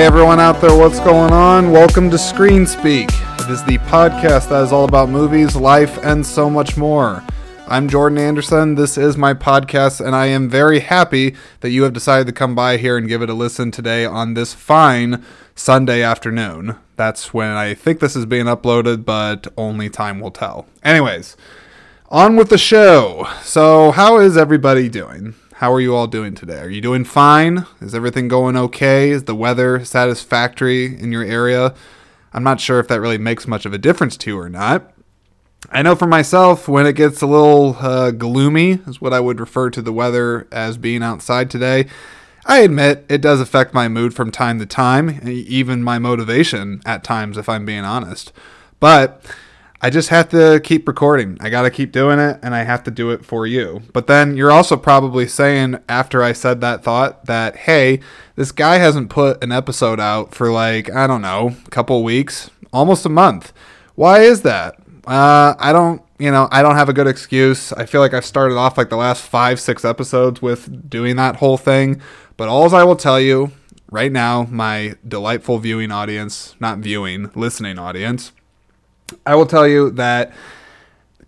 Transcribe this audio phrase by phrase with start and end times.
[0.00, 1.72] Hey everyone out there, what's going on?
[1.72, 3.10] Welcome to Screen Speak.
[3.10, 7.22] It is the podcast that is all about movies, life, and so much more.
[7.68, 8.76] I'm Jordan Anderson.
[8.76, 12.54] This is my podcast, and I am very happy that you have decided to come
[12.54, 15.22] by here and give it a listen today on this fine
[15.54, 16.76] Sunday afternoon.
[16.96, 20.66] That's when I think this is being uploaded, but only time will tell.
[20.82, 21.36] Anyways,
[22.08, 23.28] on with the show.
[23.42, 25.34] So, how is everybody doing?
[25.60, 26.58] How are you all doing today?
[26.60, 27.66] Are you doing fine?
[27.82, 29.10] Is everything going okay?
[29.10, 31.74] Is the weather satisfactory in your area?
[32.32, 34.90] I'm not sure if that really makes much of a difference to you or not.
[35.70, 39.38] I know for myself, when it gets a little uh, gloomy, is what I would
[39.38, 41.88] refer to the weather as being outside today.
[42.46, 47.04] I admit it does affect my mood from time to time, even my motivation at
[47.04, 48.32] times, if I'm being honest.
[48.78, 49.22] But
[49.82, 51.38] I just have to keep recording.
[51.40, 53.80] I got to keep doing it and I have to do it for you.
[53.94, 58.00] But then you're also probably saying after I said that thought that, hey,
[58.36, 62.50] this guy hasn't put an episode out for like, I don't know, a couple weeks,
[62.74, 63.54] almost a month.
[63.94, 64.76] Why is that?
[65.06, 67.72] Uh, I don't, you know, I don't have a good excuse.
[67.72, 71.36] I feel like I've started off like the last five, six episodes with doing that
[71.36, 72.02] whole thing.
[72.36, 73.52] But all I will tell you
[73.90, 78.32] right now, my delightful viewing audience, not viewing, listening audience,
[79.26, 80.32] I will tell you that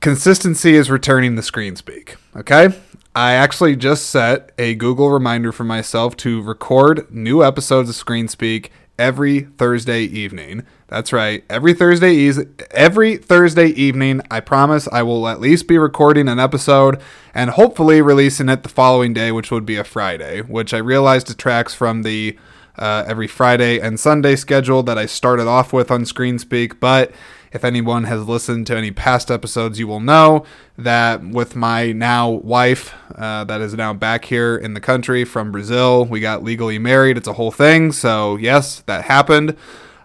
[0.01, 2.17] consistency is returning the screen speak.
[2.37, 2.69] Okay.
[3.15, 8.27] I actually just set a Google reminder for myself to record new episodes of Screen
[8.27, 10.65] Speak every Thursday evening.
[10.89, 11.45] That's right.
[11.51, 12.33] Every Thursday e-
[12.71, 17.01] every Thursday evening, I promise I will at least be recording an episode
[17.35, 21.27] and hopefully releasing it the following day, which would be a Friday, which I realized
[21.27, 22.39] detracts from the
[22.79, 27.13] uh, every Friday and Sunday schedule that I started off with on Screen Speak, but
[27.53, 30.45] if anyone has listened to any past episodes, you will know
[30.78, 35.52] that with my now wife, uh, that is now back here in the country from
[35.52, 37.17] Brazil, we got legally married.
[37.18, 37.92] It's a whole thing.
[37.92, 39.57] So, yes, that happened.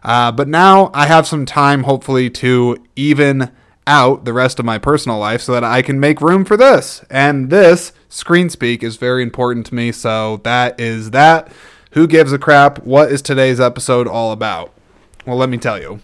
[0.03, 3.51] Uh, but now I have some time, hopefully, to even
[3.85, 7.05] out the rest of my personal life so that I can make room for this.
[7.09, 9.93] And this screen speak is very important to me.
[9.93, 11.49] So, that is that.
[11.91, 12.83] Who gives a crap?
[12.83, 14.73] What is today's episode all about?
[15.25, 16.01] Well, let me tell you.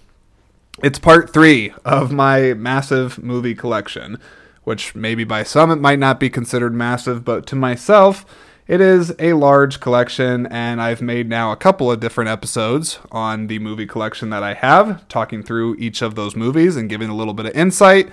[0.81, 4.17] It's part three of my massive movie collection,
[4.63, 8.25] which maybe by some it might not be considered massive, but to myself,
[8.67, 13.47] it is a large collection, and I've made now a couple of different episodes on
[13.47, 17.15] the movie collection that I have, talking through each of those movies and giving a
[17.15, 18.09] little bit of insight,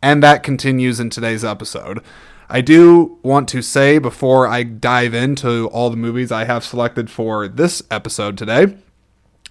[0.00, 2.00] and that continues in today's episode.
[2.48, 7.10] I do want to say before I dive into all the movies I have selected
[7.10, 8.76] for this episode today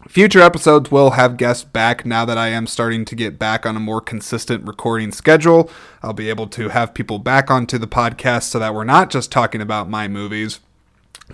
[0.08, 3.78] Future episodes will have guests back now that I am starting to get back on
[3.78, 5.72] a more consistent recording schedule.
[6.04, 9.32] I'll be able to have people back onto the podcast so that we're not just
[9.32, 10.60] talking about my movies,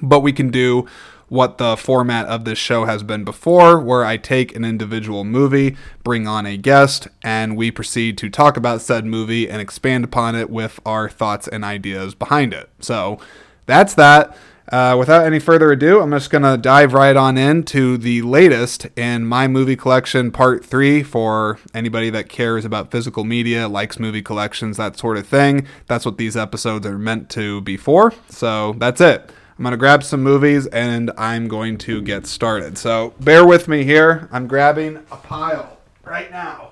[0.02, 0.88] but we can do
[1.28, 5.76] what the format of this show has been before, where I take an individual movie,
[6.04, 10.36] bring on a guest, and we proceed to talk about said movie and expand upon
[10.36, 12.70] it with our thoughts and ideas behind it.
[12.80, 13.20] So
[13.66, 14.36] that's that.
[14.72, 18.86] Uh, without any further ado, I'm just going to dive right on into the latest
[18.96, 24.22] in my movie collection, part three, for anybody that cares about physical media, likes movie
[24.22, 25.66] collections, that sort of thing.
[25.88, 28.14] That's what these episodes are meant to be for.
[28.30, 29.32] So that's it.
[29.58, 32.78] I'm going to grab some movies and I'm going to get started.
[32.78, 34.30] So bear with me here.
[34.32, 36.70] I'm grabbing a pile right now.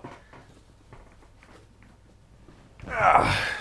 [2.87, 3.56] Ah.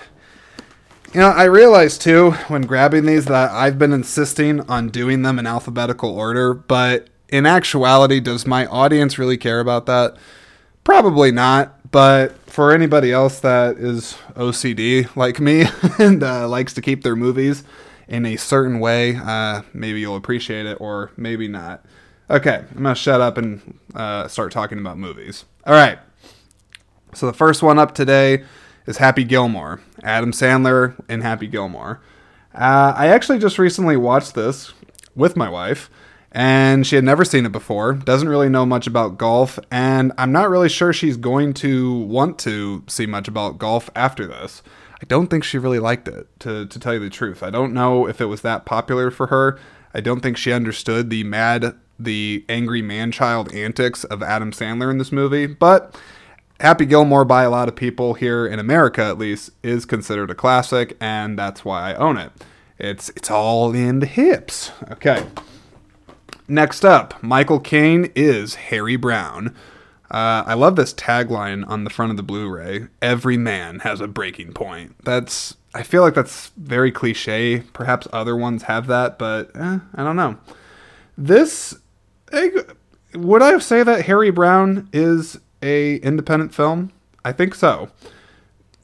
[1.16, 5.38] You know, I realized too when grabbing these that I've been insisting on doing them
[5.38, 10.18] in alphabetical order, but in actuality, does my audience really care about that?
[10.84, 11.90] Probably not.
[11.90, 15.64] But for anybody else that is OCD like me
[15.98, 17.64] and uh, likes to keep their movies
[18.08, 21.82] in a certain way, uh, maybe you'll appreciate it or maybe not.
[22.28, 25.46] Okay, I'm to shut up and uh, start talking about movies.
[25.66, 25.98] All right.
[27.14, 28.44] So the first one up today
[28.86, 29.80] is Happy Gilmore.
[30.06, 32.00] Adam Sandler in Happy Gilmore.
[32.54, 34.72] Uh, I actually just recently watched this
[35.14, 35.90] with my wife,
[36.32, 40.32] and she had never seen it before, doesn't really know much about golf, and I'm
[40.32, 44.62] not really sure she's going to want to see much about golf after this.
[45.02, 47.42] I don't think she really liked it, to, to tell you the truth.
[47.42, 49.58] I don't know if it was that popular for her.
[49.92, 54.90] I don't think she understood the mad, the angry man child antics of Adam Sandler
[54.90, 55.98] in this movie, but
[56.60, 60.34] Happy Gilmore, by a lot of people here in America at least, is considered a
[60.34, 62.32] classic, and that's why I own it.
[62.78, 64.72] It's it's all in the hips.
[64.90, 65.26] Okay.
[66.48, 69.54] Next up, Michael Caine is Harry Brown.
[70.10, 72.86] Uh, I love this tagline on the front of the Blu-ray.
[73.02, 74.94] Every man has a breaking point.
[75.04, 77.64] That's I feel like that's very cliche.
[77.72, 80.38] Perhaps other ones have that, but eh, I don't know.
[81.18, 81.74] This
[82.30, 82.50] Hey,
[83.14, 86.92] would I say that Harry Brown is a independent film?
[87.24, 87.90] I think so.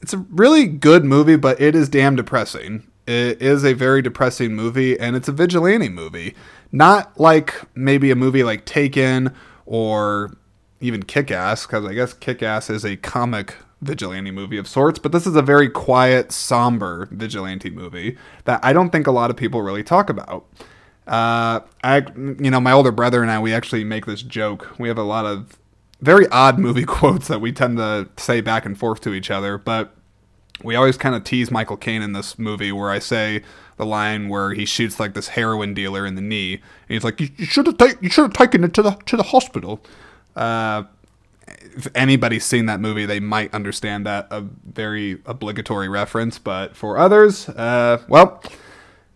[0.01, 2.85] It's a really good movie, but it is damn depressing.
[3.07, 6.35] It is a very depressing movie, and it's a vigilante movie.
[6.71, 9.33] Not like maybe a movie like Taken
[9.65, 10.35] or
[10.81, 14.99] even Kick Ass, because I guess Kick Ass is a comic vigilante movie of sorts,
[14.99, 19.29] but this is a very quiet, somber vigilante movie that I don't think a lot
[19.29, 20.45] of people really talk about.
[21.05, 24.73] Uh, I, you know, my older brother and I, we actually make this joke.
[24.79, 25.57] We have a lot of
[26.03, 29.57] very odd movie quotes that we tend to say back and forth to each other,
[29.57, 29.95] but
[30.63, 33.43] we always kind of tease Michael Caine in this movie where I say
[33.77, 37.19] the line where he shoots like this heroin dealer in the knee, and he's like,
[37.19, 39.83] "You, you should have taken, you should have taken it to the to the hospital."
[40.35, 40.83] Uh,
[41.47, 46.37] if anybody's seen that movie, they might understand that a very obligatory reference.
[46.37, 48.43] But for others, uh, well,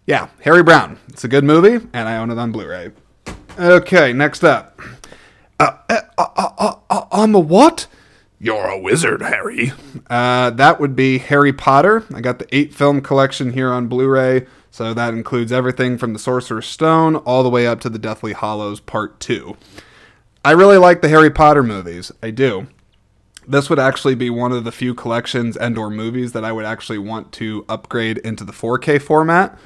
[0.06, 1.00] yeah, Harry Brown.
[1.10, 2.92] It's a good movie, and I own it on Blu-ray.
[3.60, 4.80] Okay, next up.
[5.59, 7.88] Uh, uh, uh, uh, I'm a what?
[8.39, 9.74] You're a wizard, Harry.
[10.09, 12.06] Uh, that would be Harry Potter.
[12.13, 16.13] I got the eight film collection here on Blu ray, so that includes everything from
[16.13, 19.57] The Sorcerer's Stone all the way up to The Deathly Hallows Part 2.
[20.45, 22.12] I really like the Harry Potter movies.
[22.21, 22.68] I do.
[23.48, 26.65] This would actually be one of the few collections and or movies that I would
[26.65, 29.57] actually want to upgrade into the 4K format.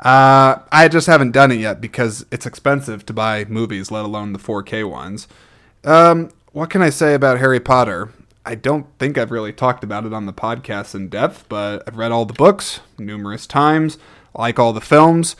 [0.00, 4.32] Uh, I just haven't done it yet because it's expensive to buy movies, let alone
[4.32, 5.28] the 4K ones.
[5.84, 8.10] Um, what can I say about Harry Potter?
[8.46, 11.96] I don't think I've really talked about it on the podcast in depth, but I've
[11.96, 13.96] read all the books numerous times,
[14.34, 15.36] like all the films.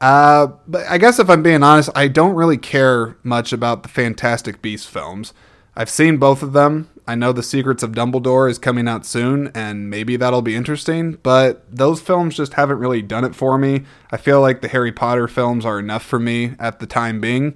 [0.00, 3.88] Uh, but I guess if I'm being honest, I don't really care much about the
[3.88, 5.34] Fantastic Beasts films.
[5.74, 6.88] I've seen both of them.
[7.08, 11.18] I know The Secrets of Dumbledore is coming out soon, and maybe that'll be interesting,
[11.22, 13.84] but those films just haven't really done it for me.
[14.10, 17.54] I feel like the Harry Potter films are enough for me at the time being.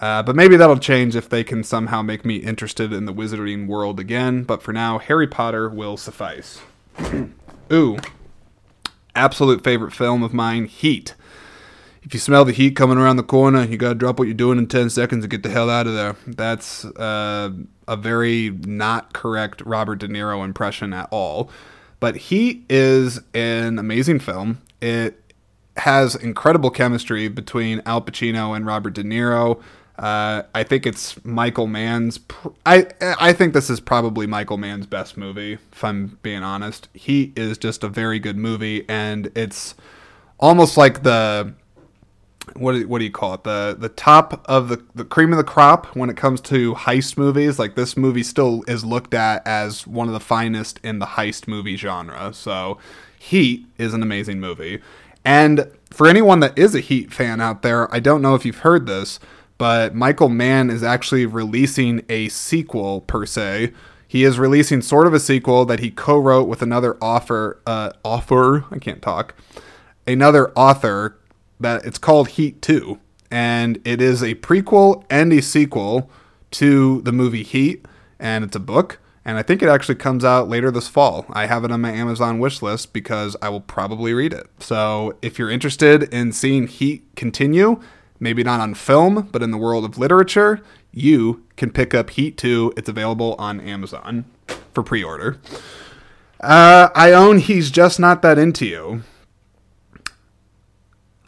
[0.00, 3.66] Uh, but maybe that'll change if they can somehow make me interested in the wizarding
[3.66, 4.42] world again.
[4.44, 6.60] But for now, Harry Potter will suffice.
[7.72, 7.98] Ooh.
[9.14, 11.14] Absolute favorite film of mine Heat.
[12.08, 14.56] If you smell the heat coming around the corner, you gotta drop what you're doing
[14.56, 16.16] in 10 seconds and get the hell out of there.
[16.26, 17.50] That's uh,
[17.86, 21.50] a very not correct Robert De Niro impression at all.
[22.00, 24.62] But Heat is an amazing film.
[24.80, 25.22] It
[25.76, 29.60] has incredible chemistry between Al Pacino and Robert De Niro.
[29.98, 32.16] Uh, I think it's Michael Mann's.
[32.16, 32.86] Pr- I
[33.20, 35.58] I think this is probably Michael Mann's best movie.
[35.72, 39.74] If I'm being honest, he is just a very good movie, and it's
[40.40, 41.52] almost like the
[42.56, 43.44] what do, what do you call it?
[43.44, 47.16] The the top of the the cream of the crop when it comes to heist
[47.16, 47.58] movies.
[47.58, 51.48] Like this movie still is looked at as one of the finest in the heist
[51.48, 52.32] movie genre.
[52.32, 52.78] So
[53.18, 54.80] Heat is an amazing movie.
[55.24, 58.58] And for anyone that is a Heat fan out there, I don't know if you've
[58.58, 59.20] heard this,
[59.58, 63.72] but Michael Mann is actually releasing a sequel per se.
[64.06, 67.60] He is releasing sort of a sequel that he co-wrote with another author.
[67.66, 69.34] Uh, author, I can't talk.
[70.06, 71.18] Another author
[71.60, 72.98] that it's called Heat Two,
[73.30, 76.10] and it is a prequel and a sequel
[76.52, 77.86] to the movie Heat,
[78.18, 78.98] and it's a book.
[79.24, 81.26] And I think it actually comes out later this fall.
[81.28, 84.46] I have it on my Amazon wish list because I will probably read it.
[84.58, 87.78] So if you're interested in seeing Heat continue,
[88.18, 90.62] maybe not on film, but in the world of literature,
[90.92, 92.72] you can pick up Heat 2.
[92.78, 94.24] It's available on Amazon
[94.72, 95.38] for pre order.
[96.40, 99.02] Uh, I own He's Just Not That Into You.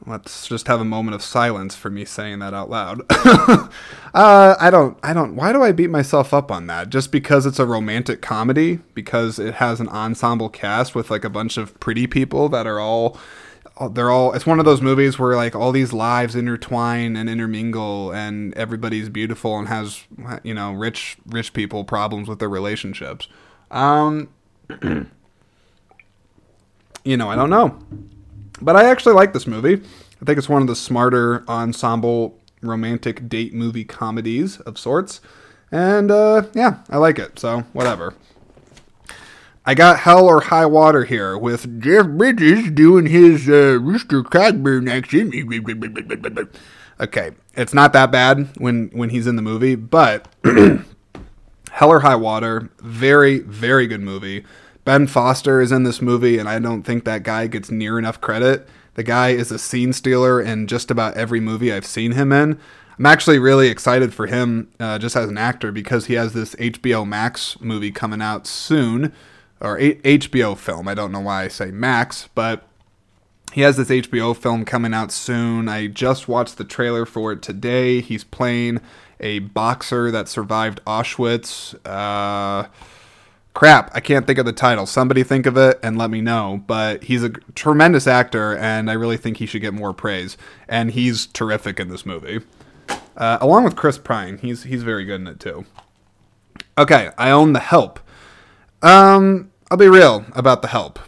[0.06, 3.02] Let's just have a moment of silence for me saying that out loud.
[3.10, 5.36] uh, I don't, I don't.
[5.36, 6.88] Why do I beat myself up on that?
[6.88, 8.80] Just because it's a romantic comedy?
[8.94, 12.80] Because it has an ensemble cast with like a bunch of pretty people that are
[12.80, 13.18] all
[13.92, 18.12] they're all it's one of those movies where like all these lives intertwine and intermingle
[18.12, 20.04] and everybody's beautiful and has
[20.42, 23.26] you know rich rich people problems with their relationships
[23.70, 24.28] um
[27.04, 27.78] you know i don't know
[28.60, 33.28] but i actually like this movie i think it's one of the smarter ensemble romantic
[33.28, 35.20] date movie comedies of sorts
[35.72, 38.14] and uh yeah i like it so whatever
[39.66, 44.90] I got Hell or High Water here with Jeff Bridges doing his uh, Rooster Cogburn
[44.90, 45.34] accent.
[47.00, 52.16] okay, it's not that bad when when he's in the movie, but Hell or High
[52.16, 54.44] Water, very very good movie.
[54.90, 58.20] Ben Foster is in this movie, and I don't think that guy gets near enough
[58.20, 58.68] credit.
[58.94, 62.58] The guy is a scene stealer in just about every movie I've seen him in.
[62.98, 66.56] I'm actually really excited for him uh, just as an actor because he has this
[66.56, 69.12] HBO Max movie coming out soon
[69.60, 70.88] or HBO film.
[70.88, 72.66] I don't know why I say Max, but
[73.52, 75.68] he has this HBO film coming out soon.
[75.68, 78.00] I just watched the trailer for it today.
[78.00, 78.80] He's playing
[79.20, 81.76] a boxer that survived Auschwitz.
[81.86, 82.66] Uh,
[83.54, 84.86] crap, I can't think of the title.
[84.86, 86.62] Somebody think of it and let me know.
[86.66, 90.36] But he's a tremendous actor, and I really think he should get more praise.
[90.68, 92.40] And he's terrific in this movie,
[93.16, 94.38] uh, along with Chris Pine.
[94.38, 95.64] He's he's very good in it too.
[96.78, 98.00] Okay, I own The Help.
[98.82, 100.98] Um, I'll be real about The Help.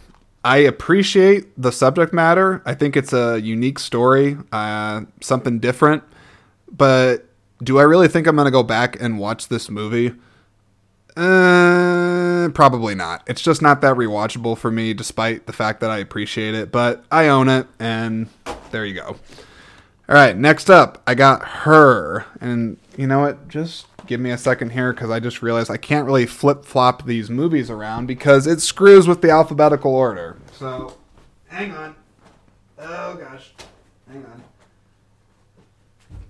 [0.45, 2.61] I appreciate the subject matter.
[2.65, 6.03] I think it's a unique story, uh, something different.
[6.69, 7.25] But
[7.63, 10.13] do I really think I'm going to go back and watch this movie?
[11.15, 11.92] Uh,
[12.43, 13.23] Eh, probably not.
[13.27, 16.71] It's just not that rewatchable for me, despite the fact that I appreciate it.
[16.71, 18.27] But I own it, and
[18.71, 19.17] there you go.
[20.09, 22.25] All right, next up, I got her.
[22.41, 23.47] And you know what?
[23.47, 27.05] Just give me a second here because I just realized I can't really flip flop
[27.05, 30.37] these movies around because it screws with the alphabetical order.
[30.51, 30.97] So,
[31.47, 31.95] hang on.
[32.77, 33.53] Oh gosh.
[34.11, 34.43] Hang on.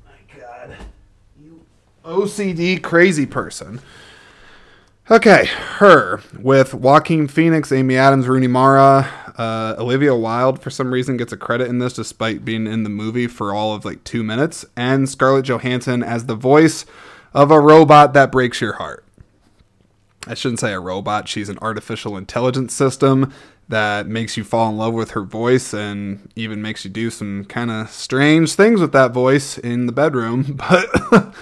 [0.06, 0.78] My god.
[1.42, 1.66] You
[2.06, 3.82] OCD crazy person.
[5.12, 11.18] Okay, her with Joaquin Phoenix, Amy Adams, Rooney Mara, uh, Olivia Wilde for some reason
[11.18, 14.24] gets a credit in this despite being in the movie for all of like two
[14.24, 16.86] minutes, and Scarlett Johansson as the voice
[17.34, 19.04] of a robot that breaks your heart.
[20.26, 23.34] I shouldn't say a robot; she's an artificial intelligence system
[23.68, 27.44] that makes you fall in love with her voice and even makes you do some
[27.44, 30.54] kind of strange things with that voice in the bedroom,
[31.12, 31.36] but.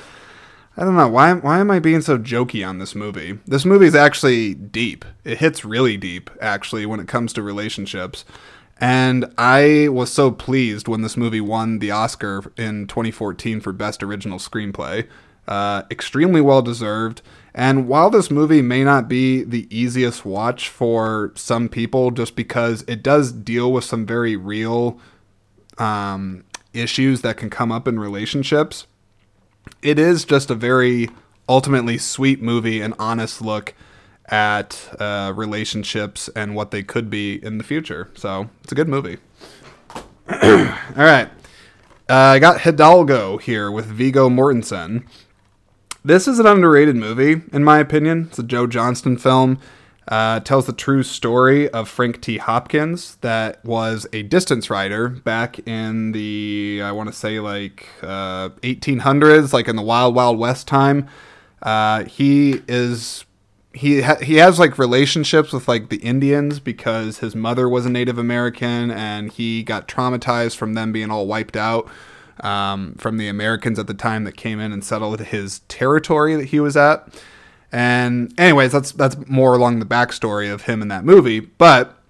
[0.77, 1.33] I don't know why.
[1.33, 3.39] Why am I being so jokey on this movie?
[3.45, 5.03] This movie is actually deep.
[5.25, 8.23] It hits really deep, actually, when it comes to relationships.
[8.79, 14.01] And I was so pleased when this movie won the Oscar in 2014 for Best
[14.01, 15.07] Original Screenplay.
[15.47, 17.21] Uh, extremely well deserved.
[17.53, 22.83] And while this movie may not be the easiest watch for some people, just because
[22.87, 24.99] it does deal with some very real
[25.77, 28.87] um, issues that can come up in relationships,
[29.81, 31.09] it is just a very
[31.47, 33.73] ultimately sweet movie, an honest look
[34.27, 38.09] at uh, relationships and what they could be in the future.
[38.15, 39.17] So it's a good movie.
[40.29, 41.29] All right.
[42.09, 45.05] Uh, I got Hidalgo here with Viggo Mortensen.
[46.03, 48.27] This is an underrated movie, in my opinion.
[48.29, 49.59] It's a Joe Johnston film.
[50.11, 52.37] Uh, tells the true story of Frank T.
[52.37, 58.49] Hopkins, that was a distance rider back in the, I want to say like uh,
[58.61, 61.07] 1800s, like in the Wild Wild West time.
[61.61, 63.23] Uh, he is
[63.73, 67.89] he ha- he has like relationships with like the Indians because his mother was a
[67.89, 71.87] Native American and he got traumatized from them being all wiped out
[72.41, 76.45] um, from the Americans at the time that came in and settled his territory that
[76.45, 77.07] he was at.
[77.71, 81.39] And anyways, that's that's more along the backstory of him in that movie.
[81.39, 81.97] But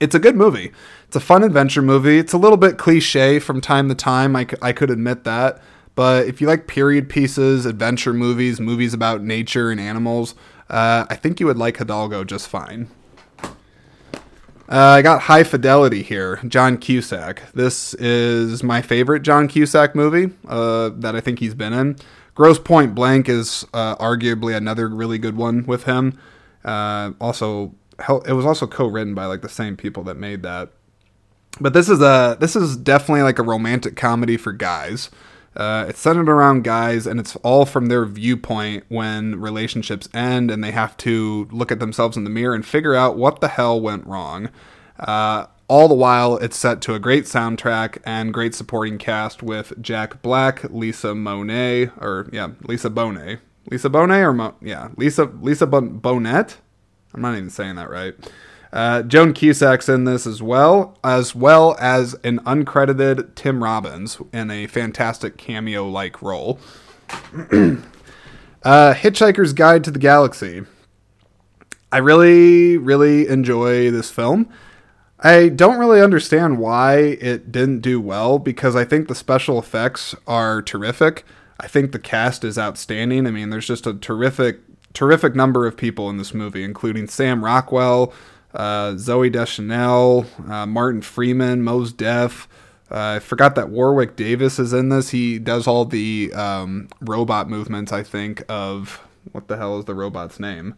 [0.00, 0.72] it's a good movie.
[1.06, 2.18] It's a fun adventure movie.
[2.18, 4.36] It's a little bit cliche from time to time.
[4.36, 5.60] I, I could admit that.
[5.94, 10.34] But if you like period pieces, adventure movies, movies about nature and animals,
[10.68, 12.88] uh, I think you would like Hidalgo just fine.
[13.42, 13.48] Uh,
[14.68, 17.42] I got High Fidelity here, John Cusack.
[17.52, 21.96] This is my favorite John Cusack movie uh, that I think he's been in.
[22.40, 26.18] Grosse Point Blank is uh, arguably another really good one with him.
[26.64, 30.70] Uh, also, it was also co-written by like the same people that made that.
[31.60, 35.10] But this is a this is definitely like a romantic comedy for guys.
[35.54, 40.64] Uh, it's centered around guys, and it's all from their viewpoint when relationships end, and
[40.64, 43.78] they have to look at themselves in the mirror and figure out what the hell
[43.78, 44.48] went wrong.
[44.98, 49.80] Uh, all the while, it's set to a great soundtrack and great supporting cast with
[49.80, 53.38] Jack Black, Lisa Monet, or yeah, Lisa Bonet,
[53.70, 56.56] Lisa Bonet, or Mo- yeah, Lisa Lisa bon- Bonet.
[57.14, 58.14] I'm not even saying that right.
[58.72, 64.50] Uh, Joan Cusack's in this as well, as well as an uncredited Tim Robbins in
[64.50, 66.58] a fantastic cameo-like role.
[67.34, 67.76] uh,
[68.64, 70.62] Hitchhiker's Guide to the Galaxy.
[71.92, 74.52] I really, really enjoy this film.
[75.22, 80.14] I don't really understand why it didn't do well because I think the special effects
[80.26, 81.26] are terrific.
[81.58, 83.26] I think the cast is outstanding.
[83.26, 84.60] I mean, there's just a terrific,
[84.94, 88.14] terrific number of people in this movie, including Sam Rockwell,
[88.54, 92.48] uh, Zooey Deschanel, uh, Martin Freeman, Mos Def.
[92.90, 95.10] Uh, I forgot that Warwick Davis is in this.
[95.10, 99.94] He does all the um, robot movements, I think, of what the hell is the
[99.94, 100.76] robot's name?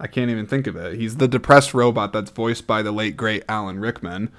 [0.00, 0.94] I can't even think of it.
[0.98, 4.30] He's the depressed robot that's voiced by the late great Alan Rickman.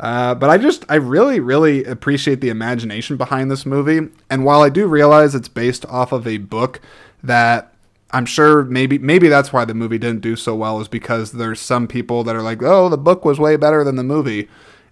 [0.00, 4.08] Uh, but I just, I really, really appreciate the imagination behind this movie.
[4.28, 6.80] And while I do realize it's based off of a book
[7.22, 7.74] that
[8.10, 11.60] I'm sure maybe, maybe that's why the movie didn't do so well is because there's
[11.60, 14.48] some people that are like, oh, the book was way better than the movie.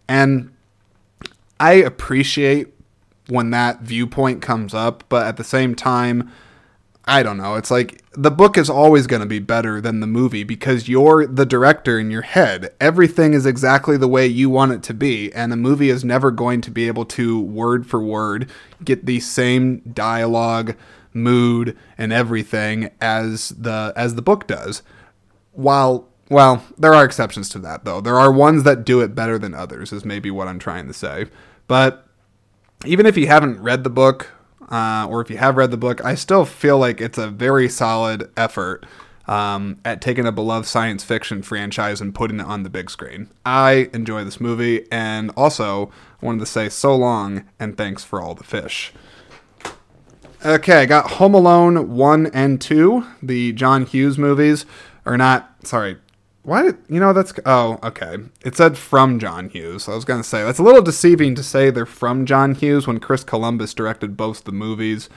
[0.09, 0.53] And
[1.59, 2.69] I appreciate
[3.29, 6.31] when that viewpoint comes up, but at the same time,
[7.05, 7.57] I don't know.
[7.57, 11.27] It's like the book is always going to be better than the movie because you're
[11.27, 12.73] the director in your head.
[12.81, 16.31] Everything is exactly the way you want it to be, and the movie is never
[16.31, 18.49] going to be able to word for word
[18.85, 20.77] get the same dialogue,
[21.13, 24.83] mood, and everything as the as the book does.
[25.53, 28.01] While well, there are exceptions to that though.
[28.01, 30.95] There are ones that do it better than others is maybe what I'm trying to
[30.95, 31.27] say.
[31.67, 32.07] But
[32.85, 34.31] even if you haven't read the book
[34.73, 37.69] uh, or if you have read the book, I still feel like it's a very
[37.69, 38.87] solid effort
[39.29, 43.29] um, at taking a beloved science fiction franchise and putting it on the big screen.
[43.45, 48.35] I enjoy this movie, and also wanted to say so long and thanks for all
[48.35, 48.93] the fish.
[50.45, 54.67] Okay, I got Home Alone 1 and 2, the John Hughes movies.
[55.05, 55.99] Or not, sorry,
[56.43, 58.17] why did you know that's oh okay.
[58.45, 59.89] It said from john hughes.
[59.89, 62.87] I was going to say that's a little deceiving to say they're from john hughes
[62.87, 65.09] when chris columbus directed both the movies.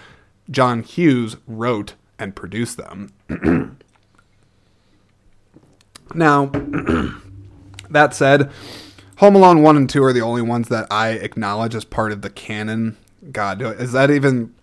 [0.49, 3.11] John hughes wrote and produced them.
[6.13, 6.45] Now
[7.89, 8.49] that said
[9.17, 12.21] home alone 1 and 2 are the only ones that i acknowledge as part of
[12.21, 12.95] the canon.
[13.31, 14.54] God is that even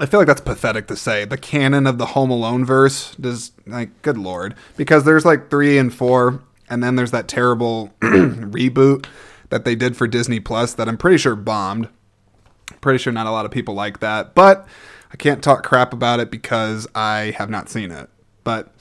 [0.00, 1.24] I feel like that's pathetic to say.
[1.24, 5.78] The canon of the Home Alone verse does like good lord because there's like 3
[5.78, 9.06] and 4 and then there's that terrible reboot
[9.50, 11.88] that they did for Disney Plus that I'm pretty sure bombed.
[12.80, 14.66] Pretty sure not a lot of people like that, but
[15.12, 18.08] I can't talk crap about it because I have not seen it.
[18.44, 18.72] But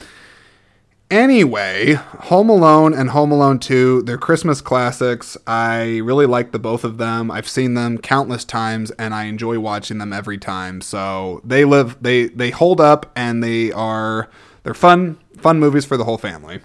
[1.12, 5.36] Anyway, Home Alone and Home Alone 2, they're Christmas classics.
[5.46, 7.30] I really like the both of them.
[7.30, 10.80] I've seen them countless times and I enjoy watching them every time.
[10.80, 14.30] So, they live they they hold up and they are
[14.64, 16.62] they're fun fun movies for the whole family.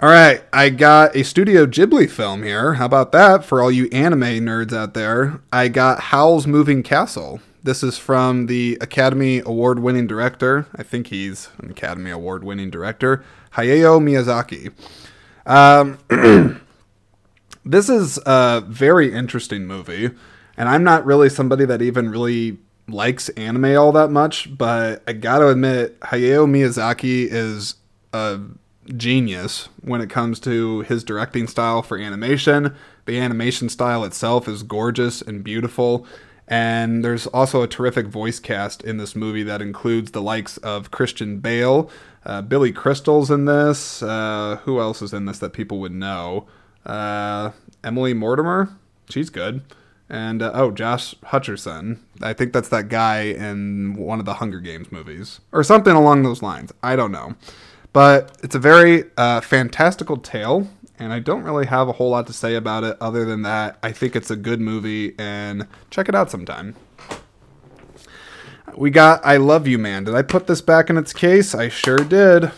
[0.00, 2.74] All right, I got a Studio Ghibli film here.
[2.74, 5.40] How about that for all you anime nerds out there?
[5.52, 7.40] I got Howl's Moving Castle.
[7.64, 10.66] This is from the Academy Award winning director.
[10.74, 14.72] I think he's an Academy Award winning director, Hayao Miyazaki.
[15.46, 15.96] Um,
[17.64, 20.10] this is a very interesting movie,
[20.56, 25.12] and I'm not really somebody that even really likes anime all that much, but I
[25.12, 27.76] gotta admit, Hayao Miyazaki is
[28.12, 28.40] a
[28.96, 32.74] genius when it comes to his directing style for animation.
[33.06, 36.08] The animation style itself is gorgeous and beautiful
[36.52, 40.90] and there's also a terrific voice cast in this movie that includes the likes of
[40.90, 41.90] Christian Bale,
[42.26, 44.02] uh, Billy Crystal's in this.
[44.02, 46.46] Uh, who else is in this that people would know?
[46.84, 48.68] Uh, Emily Mortimer,
[49.08, 49.62] she's good.
[50.10, 52.00] And uh, oh, Josh Hutcherson.
[52.20, 56.22] I think that's that guy in one of the Hunger Games movies or something along
[56.22, 56.70] those lines.
[56.82, 57.34] I don't know.
[57.94, 62.26] But it's a very uh, fantastical tale and I don't really have a whole lot
[62.28, 66.08] to say about it other than that I think it's a good movie and check
[66.08, 66.74] it out sometime.
[68.76, 70.04] We got I Love You Man.
[70.04, 71.54] Did I put this back in its case?
[71.54, 72.50] I sure did.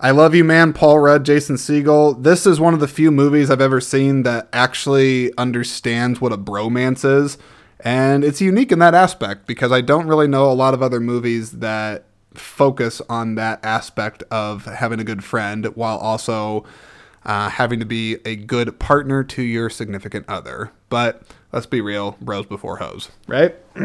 [0.00, 2.22] I Love You Man, Paul Rudd, Jason Segel.
[2.22, 6.38] This is one of the few movies I've ever seen that actually understands what a
[6.38, 7.38] bromance is.
[7.80, 11.00] And it's unique in that aspect because I don't really know a lot of other
[11.00, 16.64] movies that focus on that aspect of having a good friend while also
[17.28, 20.72] uh, having to be a good partner to your significant other.
[20.88, 23.54] But let's be real, bros before hoes, right?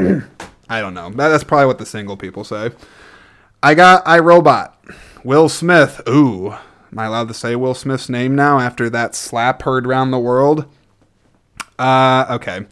[0.69, 1.09] I don't know.
[1.09, 2.71] That, that's probably what the single people say.
[3.61, 4.71] I got iRobot.
[5.25, 6.01] Will Smith.
[6.07, 6.51] Ooh.
[6.91, 10.19] Am I allowed to say Will Smith's name now after that slap heard around the
[10.19, 10.65] world?
[11.77, 12.65] Uh, okay.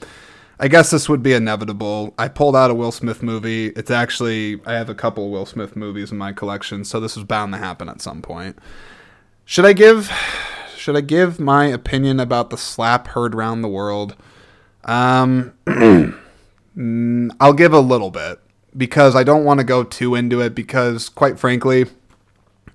[0.58, 2.14] I guess this would be inevitable.
[2.18, 3.68] I pulled out a Will Smith movie.
[3.68, 7.26] It's actually, I have a couple Will Smith movies in my collection, so this was
[7.26, 8.58] bound to happen at some point.
[9.44, 10.12] Should I give
[10.82, 14.16] should I give my opinion about the slap heard around the world?
[14.84, 15.54] Um,
[17.40, 18.40] I'll give a little bit
[18.76, 21.86] because I don't want to go too into it because, quite frankly,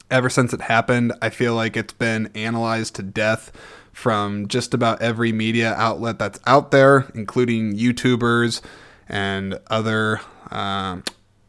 [0.08, 3.50] ever since it happened, I feel like it's been analyzed to death
[3.92, 8.60] from just about every media outlet that's out there, including YouTubers
[9.08, 10.20] and other
[10.52, 10.98] uh,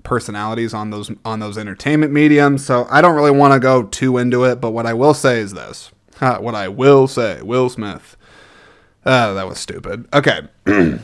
[0.02, 2.66] personalities on those on those entertainment mediums.
[2.66, 5.40] So I don't really want to go too into it, but what I will say
[5.40, 8.18] is this: what I will say, Will Smith.
[9.06, 10.08] Uh, that was stupid.
[10.14, 10.42] Okay.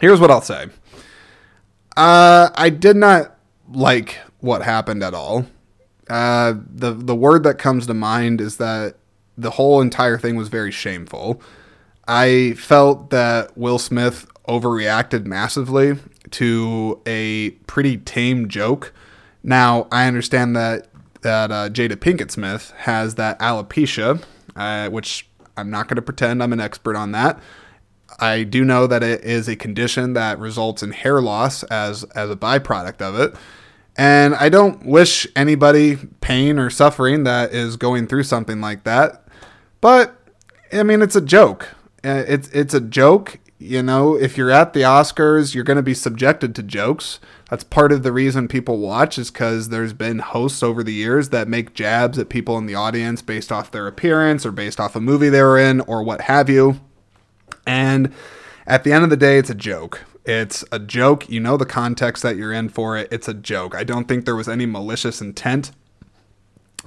[0.00, 0.66] Here's what I'll say.
[1.96, 3.36] Uh, I did not
[3.72, 5.46] like what happened at all.
[6.08, 8.96] Uh, the the word that comes to mind is that
[9.36, 11.42] the whole entire thing was very shameful.
[12.06, 15.98] I felt that Will Smith overreacted massively
[16.30, 18.92] to a pretty tame joke.
[19.42, 20.87] Now, I understand that
[21.22, 24.22] that uh, Jada Pinkett Smith has that alopecia,
[24.56, 27.40] uh, which I'm not going to pretend I'm an expert on that.
[28.18, 32.30] I do know that it is a condition that results in hair loss as as
[32.30, 33.34] a byproduct of it.
[33.96, 39.24] And I don't wish anybody pain or suffering that is going through something like that.
[39.80, 40.16] But
[40.72, 41.74] I mean, it's a joke.
[42.04, 43.38] Uh, it's it's a joke.
[43.60, 47.18] You know, if you're at the Oscars, you're going to be subjected to jokes.
[47.50, 51.30] That's part of the reason people watch is because there's been hosts over the years
[51.30, 54.94] that make jabs at people in the audience based off their appearance or based off
[54.94, 56.80] a movie they were in or what have you.
[57.66, 58.12] And
[58.64, 60.04] at the end of the day, it's a joke.
[60.24, 61.28] It's a joke.
[61.28, 63.08] You know the context that you're in for it.
[63.10, 63.74] It's a joke.
[63.74, 65.72] I don't think there was any malicious intent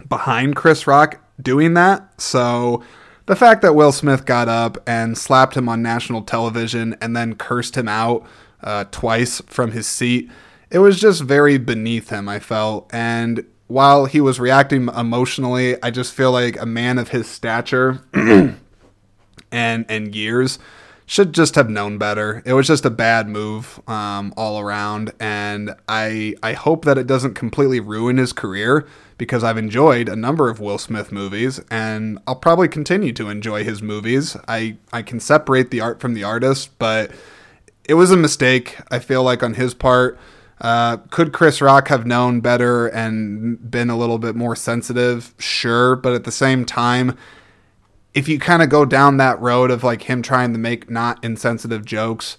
[0.08, 2.22] behind Chris Rock doing that.
[2.22, 2.82] So
[3.26, 7.36] the fact that Will Smith got up and slapped him on national television and then
[7.36, 8.26] cursed him out
[8.62, 10.30] uh, twice from his seat,
[10.70, 12.90] it was just very beneath him, I felt.
[12.94, 18.02] And while he was reacting emotionally, I just feel like a man of his stature
[18.14, 18.58] and
[19.52, 20.60] and years
[21.12, 22.42] should just have known better.
[22.46, 27.06] It was just a bad move um, all around, and I I hope that it
[27.06, 32.18] doesn't completely ruin his career because I've enjoyed a number of Will Smith movies, and
[32.26, 34.38] I'll probably continue to enjoy his movies.
[34.48, 37.12] I I can separate the art from the artist, but
[37.84, 38.78] it was a mistake.
[38.90, 40.18] I feel like on his part.
[40.62, 45.34] Uh, could Chris Rock have known better and been a little bit more sensitive?
[45.40, 47.18] Sure, but at the same time,
[48.14, 51.24] if you kind of go down that road of like him trying to make not
[51.24, 52.38] insensitive jokes,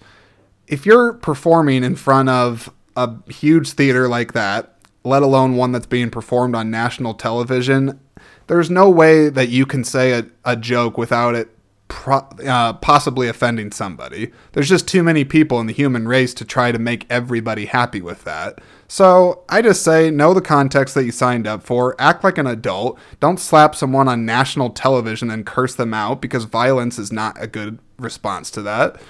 [0.66, 5.86] if you're performing in front of a huge theater like that, let alone one that's
[5.86, 7.98] being performed on national television,
[8.46, 11.48] there's no way that you can say a, a joke without it
[11.88, 14.30] pro- uh, possibly offending somebody.
[14.52, 18.00] There's just too many people in the human race to try to make everybody happy
[18.00, 18.60] with that.
[18.92, 22.46] So I just say know the context that you signed up for, act like an
[22.46, 27.42] adult, don't slap someone on national television and curse them out because violence is not
[27.42, 29.00] a good response to that.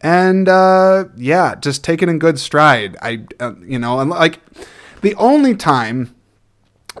[0.00, 2.96] And uh, yeah, just take it in good stride.
[3.00, 4.40] I, uh, you know, and like
[5.02, 6.16] the only time,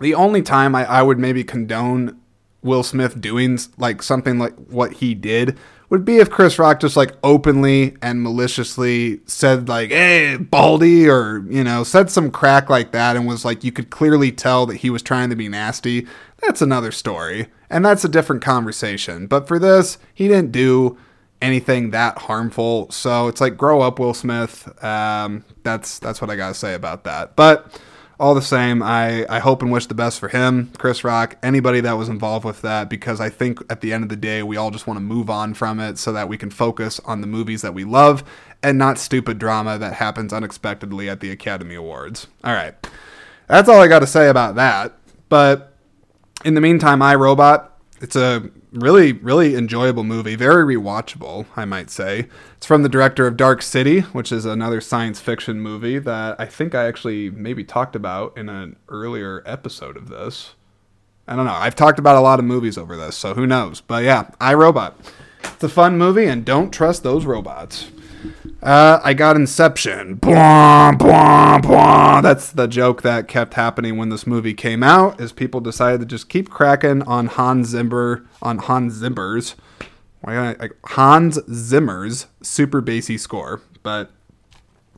[0.00, 2.20] the only time I, I would maybe condone
[2.62, 5.58] Will Smith doing like something like what he did
[5.90, 11.44] would be if Chris Rock just like openly and maliciously said like, "Hey, Baldy," or
[11.48, 14.76] you know, said some crack like that, and was like, you could clearly tell that
[14.76, 16.06] he was trying to be nasty.
[16.42, 19.26] That's another story, and that's a different conversation.
[19.26, 20.98] But for this, he didn't do
[21.40, 24.68] anything that harmful, so it's like, grow up, Will Smith.
[24.84, 27.34] Um, that's that's what I gotta say about that.
[27.34, 27.80] But
[28.20, 31.80] all the same, I, I hope and wish the best for him, Chris Rock, anybody
[31.80, 34.56] that was involved with that, because I think at the end of the day, we
[34.56, 37.28] all just want to move on from it so that we can focus on the
[37.28, 38.24] movies that we love
[38.62, 42.26] and not stupid drama that happens unexpectedly at the Academy Awards.
[42.42, 42.74] All right.
[43.46, 44.94] That's all I got to say about that.
[45.28, 45.74] But
[46.44, 50.34] in the meantime, I Robot, it's a really, really enjoyable movie.
[50.34, 52.28] Very rewatchable, I might say.
[52.56, 56.46] It's from the director of Dark City, which is another science fiction movie that I
[56.46, 60.54] think I actually maybe talked about in an earlier episode of this.
[61.26, 61.52] I don't know.
[61.52, 63.80] I've talked about a lot of movies over this, so who knows?
[63.80, 64.98] But yeah, I Robot.
[65.44, 67.90] It's a fun movie, and don't trust those robots.
[68.62, 70.16] Uh, I got Inception.
[70.16, 72.20] Blah, blah, blah.
[72.20, 75.20] That's the joke that kept happening when this movie came out.
[75.20, 79.54] Is people decided to just keep cracking on Hans Zimmer on Hans Zimmer's
[80.24, 83.60] Hans Zimmer's super bassy score.
[83.82, 84.10] But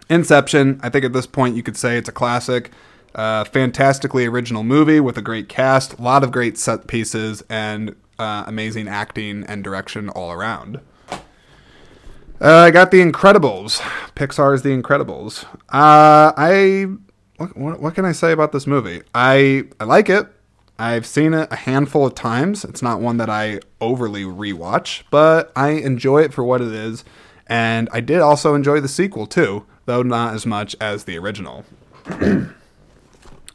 [0.08, 2.70] Inception, I think at this point you could say it's a classic.
[3.12, 7.96] Uh, fantastically original movie with a great cast, a lot of great set pieces, and
[8.20, 10.80] uh, amazing acting and direction all around.
[12.42, 13.80] Uh, I got The Incredibles.
[14.14, 15.44] Pixar's The Incredibles.
[15.68, 16.86] Uh, I
[17.36, 19.02] what, what, what, can I say about this movie?
[19.14, 20.26] I I like it.
[20.78, 22.64] I've seen it a handful of times.
[22.64, 27.04] It's not one that I overly rewatch, but I enjoy it for what it is.
[27.46, 31.66] And I did also enjoy the sequel too, though not as much as the original.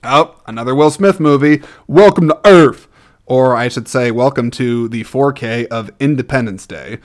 [0.03, 1.63] oh, another Will Smith movie.
[1.87, 2.87] Welcome to Earth.
[3.25, 6.99] Or I should say, welcome to the 4K of Independence Day.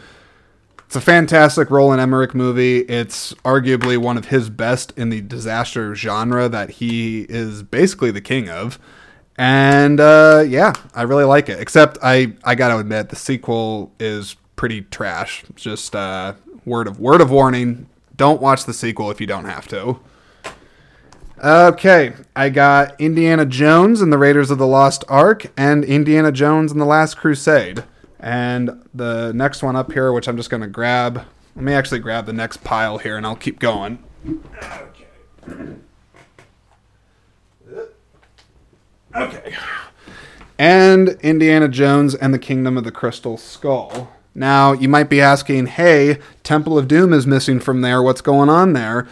[0.90, 2.78] It's a fantastic Roland Emmerich movie.
[2.78, 8.20] It's arguably one of his best in the disaster genre that he is basically the
[8.20, 8.76] king of.
[9.38, 11.60] And uh, yeah, I really like it.
[11.60, 15.44] Except I, I gotta admit, the sequel is pretty trash.
[15.54, 19.68] Just uh, word of word of warning: don't watch the sequel if you don't have
[19.68, 20.00] to.
[21.40, 26.72] Okay, I got Indiana Jones and the Raiders of the Lost Ark, and Indiana Jones
[26.72, 27.84] and the Last Crusade.
[28.20, 31.24] And the next one up here, which I'm just going to grab.
[31.56, 34.02] Let me actually grab the next pile here and I'll keep going.
[34.26, 35.06] Okay.
[39.16, 39.54] Okay.
[40.58, 44.12] and Indiana Jones and the Kingdom of the Crystal Skull.
[44.34, 48.02] Now, you might be asking, hey, Temple of Doom is missing from there.
[48.02, 49.08] What's going on there?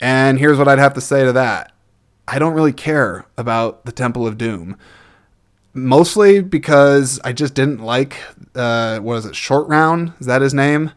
[0.00, 1.72] And here's what I'd have to say to that
[2.26, 4.76] I don't really care about the Temple of Doom.
[5.86, 8.16] Mostly because I just didn't like,
[8.54, 10.12] uh, what is it, Short Round?
[10.20, 10.92] Is that his name?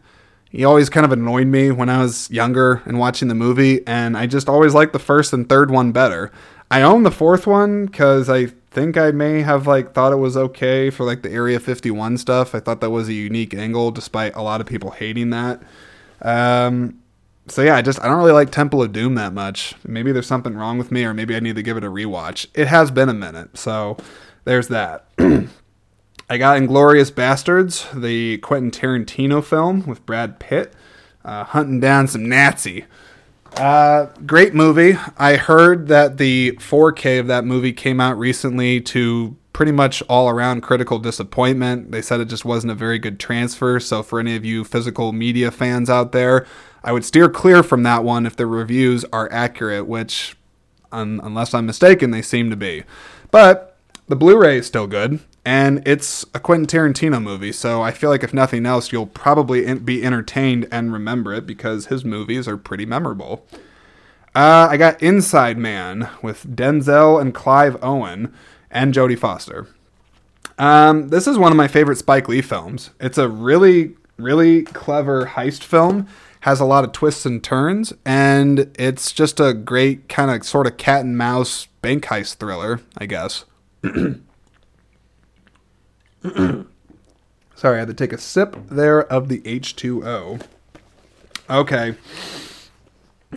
[0.50, 4.16] He always kind of annoyed me when I was younger and watching the movie, and
[4.16, 6.30] I just always liked the first and third one better.
[6.70, 10.36] I own the fourth one because I think I may have like thought it was
[10.36, 12.54] okay for like the Area 51 stuff.
[12.54, 15.62] I thought that was a unique angle, despite a lot of people hating that.
[16.20, 16.98] Um,
[17.48, 19.74] so yeah, I just I don't really like Temple of Doom that much.
[19.86, 22.46] Maybe there's something wrong with me, or maybe I need to give it a rewatch.
[22.54, 23.96] It has been a minute, so
[24.44, 25.06] there's that.
[25.18, 30.72] I got Inglourious Basterds, the Quentin Tarantino film with Brad Pitt,
[31.24, 32.86] uh, hunting down some Nazi.
[33.56, 34.96] Uh, great movie.
[35.18, 40.30] I heard that the 4K of that movie came out recently to pretty much all
[40.30, 41.92] around critical disappointment.
[41.92, 43.78] They said it just wasn't a very good transfer.
[43.78, 46.46] So, for any of you physical media fans out there,
[46.82, 50.36] I would steer clear from that one if the reviews are accurate, which,
[50.90, 52.84] un- unless I'm mistaken, they seem to be.
[53.30, 53.71] But
[54.12, 58.10] the Blu ray is still good and it's a Quentin Tarantino movie, so I feel
[58.10, 62.58] like if nothing else, you'll probably be entertained and remember it because his movies are
[62.58, 63.46] pretty memorable.
[64.34, 68.34] Uh, I got Inside Man with Denzel and Clive Owen
[68.70, 69.66] and Jodie Foster.
[70.58, 72.90] Um, this is one of my favorite Spike Lee films.
[73.00, 76.06] It's a really, really clever heist film,
[76.40, 80.66] has a lot of twists and turns, and it's just a great kind of sort
[80.66, 83.46] of cat and mouse bank heist thriller, I guess.
[87.54, 90.42] Sorry, I had to take a sip there of the H2O.
[91.50, 91.94] Okay.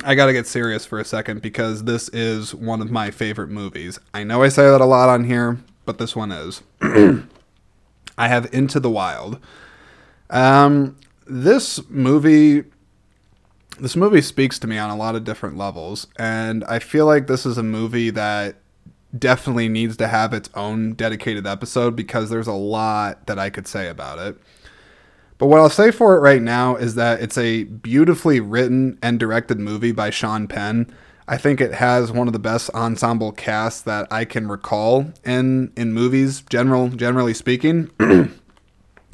[0.03, 3.99] I gotta get serious for a second because this is one of my favorite movies.
[4.13, 6.61] I know I say that a lot on here, but this one is.
[6.81, 9.39] I have Into the Wild.
[10.29, 12.65] Um, this movie
[13.79, 17.27] this movie speaks to me on a lot of different levels and I feel like
[17.27, 18.55] this is a movie that
[19.17, 23.67] definitely needs to have its own dedicated episode because there's a lot that I could
[23.67, 24.37] say about it.
[25.37, 29.19] But what I'll say for it right now is that it's a beautifully written and
[29.19, 30.93] directed movie by Sean Penn.
[31.27, 35.73] I think it has one of the best ensemble casts that I can recall in
[35.75, 37.89] in movies, general generally speaking.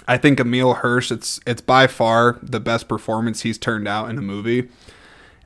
[0.08, 4.18] I think Emile Hirsch it's it's by far the best performance he's turned out in
[4.18, 4.70] a movie.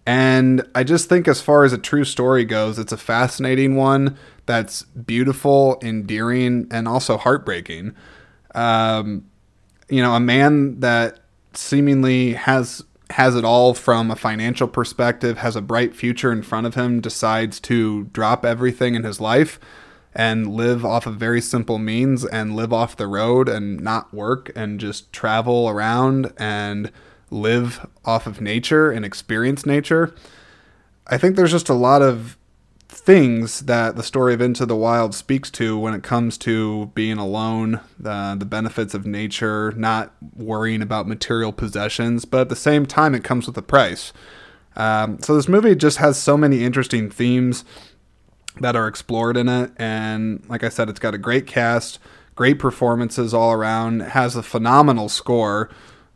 [0.08, 4.18] And I just think as far as a true story goes, it's a fascinating one
[4.46, 7.96] that's beautiful, endearing, and also heartbreaking.
[8.54, 9.26] Um,
[9.90, 11.20] you know, a man that
[11.54, 16.66] seemingly has has it all from a financial perspective, has a bright future in front
[16.66, 19.60] of him, decides to drop everything in his life
[20.16, 24.52] and live off of very simple means and live off the road and not work
[24.56, 26.92] and just travel around and
[27.30, 30.16] live off of nature and experience nature.
[31.08, 32.38] I think there's just a lot of
[33.06, 37.20] things that the story of Into the Wild speaks to when it comes to being
[37.20, 42.88] alone, the, the benefits of nature, not worrying about material possessions, but at the same
[42.88, 44.12] time, it comes with a price.
[44.76, 47.64] Um, so this movie just has so many interesting themes
[48.60, 52.00] that are explored in it, and like I said, it's got a great cast,
[52.34, 55.70] great performances all around, it has a phenomenal score.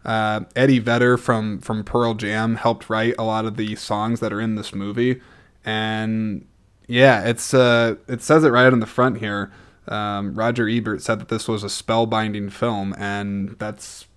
[0.03, 4.33] Uh, Eddie Vedder from from Pearl Jam helped write a lot of the songs that
[4.33, 5.21] are in this movie,
[5.63, 6.45] and
[6.89, 9.51] yeah, it's uh, it says it right on the front here.
[9.87, 14.07] Um, Roger Ebert said that this was a spellbinding film, and that's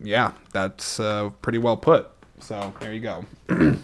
[0.00, 2.10] yeah, that's uh, pretty well put.
[2.40, 3.26] So there you go.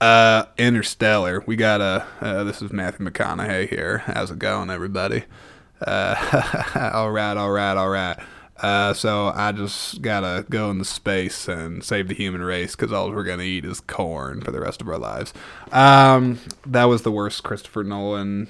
[0.00, 1.44] uh, Interstellar.
[1.46, 2.04] We got a.
[2.20, 3.98] Uh, this is Matthew McConaughey here.
[3.98, 5.22] How's it going, everybody?
[5.80, 8.18] Uh, all right, all right, all right.
[8.62, 13.10] Uh, so I just gotta go into space and save the human race because all
[13.10, 15.34] we're gonna eat is corn for the rest of our lives.
[15.72, 18.48] Um, that was the worst Christopher Nolan.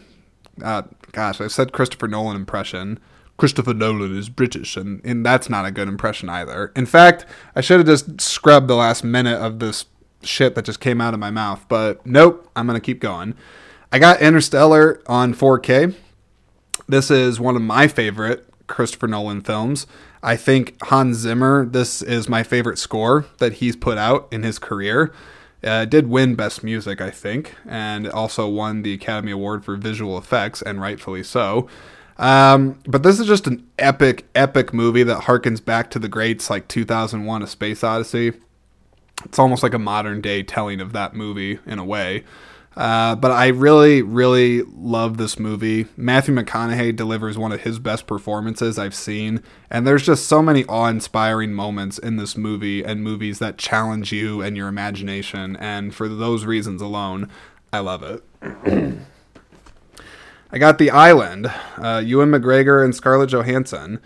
[0.62, 3.00] Uh, gosh, I said Christopher Nolan impression.
[3.38, 6.72] Christopher Nolan is British, and, and that's not a good impression either.
[6.76, 7.24] In fact,
[7.56, 9.86] I should have just scrubbed the last minute of this
[10.22, 13.34] shit that just came out of my mouth, but nope, I'm gonna keep going.
[13.90, 15.94] I got Interstellar on 4K.
[16.86, 19.86] This is one of my favorite Christopher Nolan films.
[20.22, 24.58] I think Hans Zimmer, this is my favorite score that he's put out in his
[24.58, 25.12] career.
[25.64, 30.18] Uh, did win Best Music, I think, and also won the Academy Award for Visual
[30.18, 31.68] Effects, and rightfully so.
[32.18, 36.50] Um, but this is just an epic, epic movie that harkens back to the greats
[36.50, 38.32] like 2001 A Space Odyssey.
[39.24, 42.24] It's almost like a modern day telling of that movie in a way.
[42.76, 45.86] Uh, but I really, really love this movie.
[45.96, 50.64] Matthew McConaughey delivers one of his best performances I've seen, and there's just so many
[50.64, 55.56] awe-inspiring moments in this movie and movies that challenge you and your imagination.
[55.56, 57.28] And for those reasons alone,
[57.72, 58.22] I love it.
[60.50, 64.00] I got The Island, uh, Ewan McGregor and Scarlett Johansson.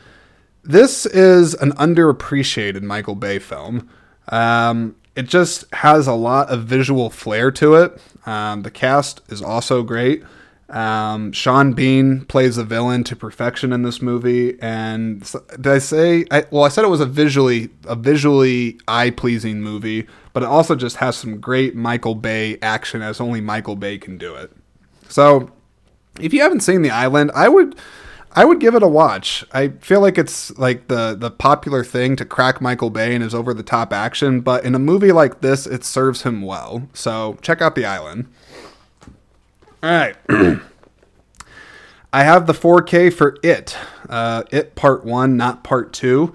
[0.63, 3.89] This is an underappreciated Michael Bay film.
[4.29, 8.01] Um, it just has a lot of visual flair to it.
[8.27, 10.23] Um, the cast is also great.
[10.69, 16.25] Um, Sean Bean plays the villain to perfection in this movie, and did I say?
[16.33, 20.47] I, well, I said it was a visually a visually eye pleasing movie, but it
[20.47, 24.51] also just has some great Michael Bay action as only Michael Bay can do it.
[25.09, 25.53] So,
[26.21, 27.77] if you haven't seen The Island, I would
[28.39, 29.47] I would give it a watch.
[29.53, 33.35] I feel like it's like the the popular thing to crack Michael Bay and his
[33.35, 36.87] over the top action, but in a movie like this, it serves him well.
[36.93, 38.27] So check out The Island.
[39.83, 40.17] All right.
[42.13, 43.77] I have the 4K for It.
[44.09, 46.33] Uh, it Part 1, not Part 2.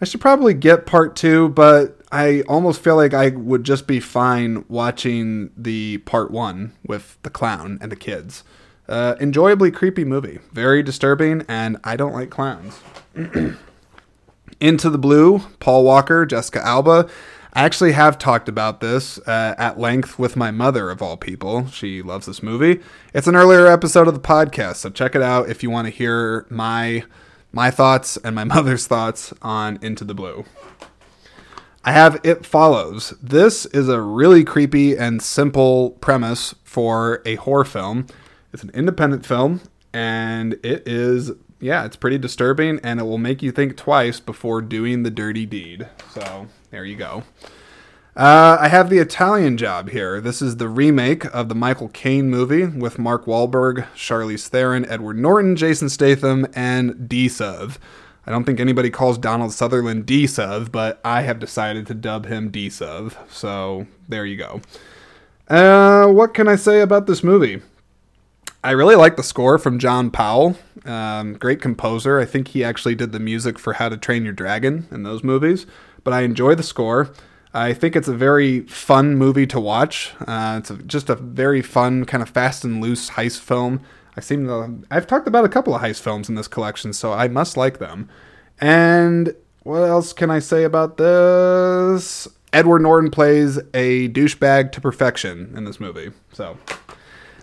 [0.00, 4.00] I should probably get Part 2, but I almost feel like I would just be
[4.00, 8.44] fine watching the Part 1 with the clown and the kids.
[8.90, 10.40] Uh, enjoyably creepy movie.
[10.52, 12.80] Very disturbing, and I don't like clowns.
[14.60, 17.08] Into the Blue, Paul Walker, Jessica Alba.
[17.52, 21.68] I actually have talked about this uh, at length with my mother, of all people.
[21.68, 22.80] She loves this movie.
[23.14, 25.92] It's an earlier episode of the podcast, so check it out if you want to
[25.92, 27.04] hear my
[27.52, 30.44] my thoughts and my mother's thoughts on Into the Blue.
[31.84, 33.14] I have It Follows.
[33.22, 38.06] This is a really creepy and simple premise for a horror film.
[38.52, 39.60] It's an independent film,
[39.92, 44.60] and it is, yeah, it's pretty disturbing, and it will make you think twice before
[44.60, 45.88] doing the dirty deed.
[46.10, 47.22] So there you go.
[48.16, 50.20] Uh, I have the Italian Job here.
[50.20, 55.16] This is the remake of the Michael Caine movie with Mark Wahlberg, Charlize Theron, Edward
[55.16, 57.74] Norton, Jason Statham, and D Sub.
[58.26, 62.26] I don't think anybody calls Donald Sutherland D Sub, but I have decided to dub
[62.26, 63.14] him D Sub.
[63.30, 64.60] So there you go.
[65.48, 67.62] Uh, what can I say about this movie?
[68.62, 70.56] I really like the score from John Powell.
[70.84, 72.20] Um, great composer.
[72.20, 75.24] I think he actually did the music for How to Train Your Dragon in those
[75.24, 75.66] movies.
[76.04, 77.10] But I enjoy the score.
[77.54, 80.12] I think it's a very fun movie to watch.
[80.26, 83.80] Uh, it's a, just a very fun, kind of fast and loose heist film.
[84.16, 84.82] I seem to.
[84.90, 87.78] I've talked about a couple of heist films in this collection, so I must like
[87.78, 88.08] them.
[88.60, 92.28] And what else can I say about this?
[92.52, 96.12] Edward Norton plays a douchebag to perfection in this movie.
[96.32, 96.58] So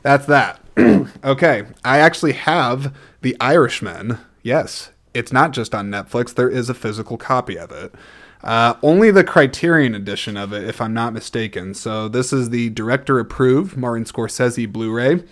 [0.02, 0.60] that's that.
[1.24, 4.20] okay, I actually have The Irishman.
[4.44, 7.94] Yes, it's not just on Netflix, there is a physical copy of it.
[8.44, 11.74] Uh, only the Criterion edition of it, if I'm not mistaken.
[11.74, 15.24] So, this is the director approved Martin Scorsese Blu ray.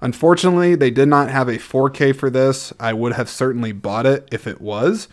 [0.00, 2.72] Unfortunately, they did not have a 4K for this.
[2.80, 5.08] I would have certainly bought it if it was.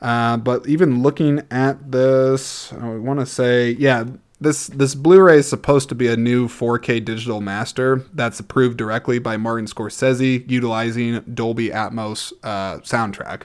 [0.00, 4.04] Uh, but even looking at this, I want to say, yeah,
[4.42, 9.18] this this Blu-ray is supposed to be a new 4K digital master that's approved directly
[9.18, 13.42] by Martin Scorsese, utilizing Dolby Atmos uh, soundtrack.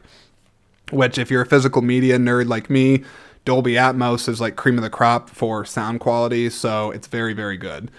[0.92, 3.04] Which, if you're a physical media nerd like me,
[3.46, 7.58] Dolby Atmos is like cream of the crop for sound quality, so it's very very
[7.58, 7.92] good.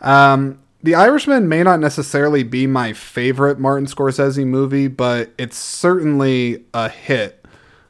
[0.00, 6.64] Um, the Irishman may not necessarily be my favorite Martin Scorsese movie, but it's certainly
[6.72, 7.44] a hit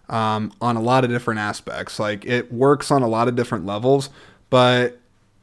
[0.09, 1.99] um, on a lot of different aspects.
[1.99, 4.11] Like it works on a lot of different levels.
[4.51, 4.99] But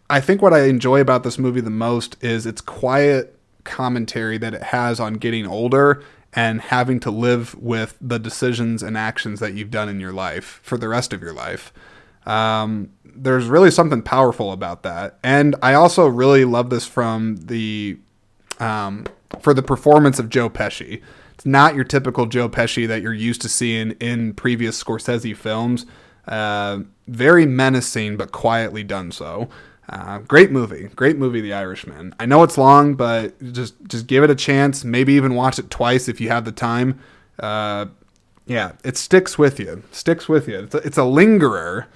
[0.09, 4.53] I think what I enjoy about this movie the most is its quiet commentary that
[4.53, 9.53] it has on getting older and having to live with the decisions and actions that
[9.53, 11.73] you've done in your life for the rest of your life.
[12.25, 17.97] Um, there's really something powerful about that, and I also really love this from the
[18.59, 19.05] um,
[19.39, 21.01] for the performance of Joe Pesci.
[21.35, 25.85] It's not your typical Joe Pesci that you're used to seeing in previous Scorsese films.
[26.27, 29.49] Uh, very menacing, but quietly done so.
[29.87, 32.15] Uh, great movie, great movie, The Irishman.
[32.19, 34.83] I know it's long, but just just give it a chance.
[34.83, 36.99] Maybe even watch it twice if you have the time.
[37.39, 37.85] Uh,
[38.47, 39.83] yeah, it sticks with you.
[39.91, 40.59] Sticks with you.
[40.59, 41.87] It's a, it's a lingerer.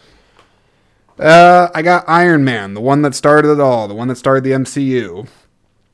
[1.18, 4.44] Uh, I got Iron Man, the one that started it all, the one that started
[4.44, 5.28] the MCU.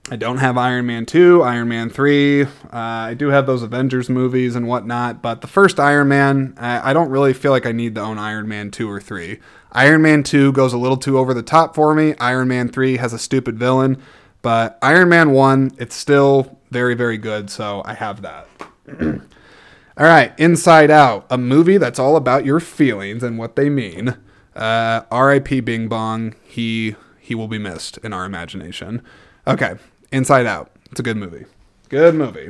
[0.08, 2.44] I don't have Iron Man 2, Iron Man 3.
[2.44, 6.92] Uh, I do have those Avengers movies and whatnot, but the first Iron Man, I,
[6.92, 9.40] I, don't really feel like I need to own Iron Man 2 or 3.
[9.72, 12.14] Iron Man 2 goes a little too over the top for me.
[12.20, 14.00] Iron Man 3 has a stupid villain,
[14.44, 18.48] but Iron Man 1, it's still very, very good, so I have that.
[19.02, 24.16] all right, Inside Out, a movie that's all about your feelings and what they mean.
[24.56, 25.62] Uh, R.I.P.
[25.62, 29.02] Bing Bong, he, he will be missed in our imagination.
[29.48, 29.76] Okay,
[30.16, 30.72] Inside Out.
[30.92, 31.44] It's a good movie.
[31.90, 32.48] Good movie.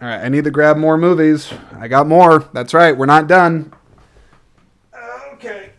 [0.00, 1.52] All right, I need to grab more movies.
[1.78, 2.40] I got more.
[2.52, 3.72] That's right, we're not done.
[5.34, 5.70] Okay.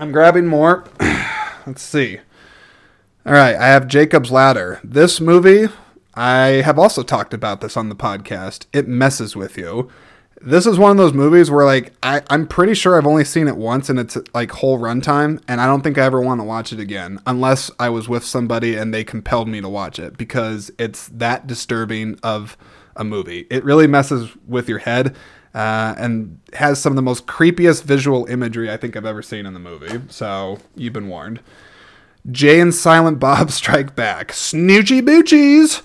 [0.00, 0.84] I'm grabbing more.
[1.64, 2.18] Let's see.
[3.24, 4.80] All right, I have Jacob's Ladder.
[4.82, 5.68] This movie,
[6.14, 8.66] I have also talked about this on the podcast.
[8.72, 9.90] It messes with you.
[10.42, 13.46] This is one of those movies where, like, I, I'm pretty sure I've only seen
[13.46, 16.44] it once in its like whole runtime, and I don't think I ever want to
[16.44, 20.16] watch it again unless I was with somebody and they compelled me to watch it
[20.16, 22.56] because it's that disturbing of
[22.96, 23.46] a movie.
[23.50, 25.14] It really messes with your head
[25.54, 29.46] uh, and has some of the most creepiest visual imagery I think I've ever seen
[29.46, 30.00] in the movie.
[30.08, 31.40] So you've been warned.
[32.30, 34.28] Jay and Silent Bob Strike Back.
[34.28, 35.82] Snoochie Boochies.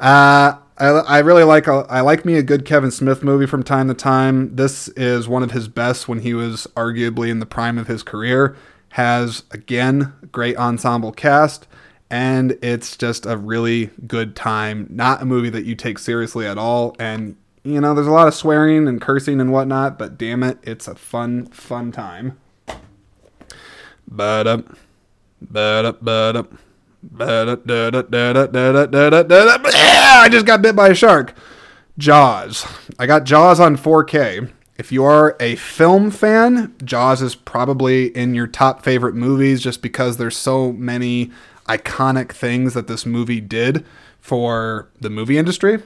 [0.00, 3.62] Uh, I, I really like a, I like me a good Kevin Smith movie from
[3.62, 4.56] time to time.
[4.56, 8.02] This is one of his best when he was arguably in the prime of his
[8.02, 8.56] career.
[8.90, 11.66] Has again great ensemble cast,
[12.10, 14.86] and it's just a really good time.
[14.88, 18.28] Not a movie that you take seriously at all, and you know there's a lot
[18.28, 22.38] of swearing and cursing and whatnot, but damn it, it's a fun fun time.
[24.06, 24.76] But up,
[25.40, 26.52] but up, but up.
[29.74, 31.34] I just got bit by a shark.
[31.98, 32.66] Jaws.
[32.98, 34.50] I got Jaws on 4K.
[34.76, 39.82] If you are a film fan, Jaws is probably in your top favorite movies just
[39.82, 41.30] because there's so many
[41.68, 43.84] iconic things that this movie did
[44.20, 45.82] for the movie industry.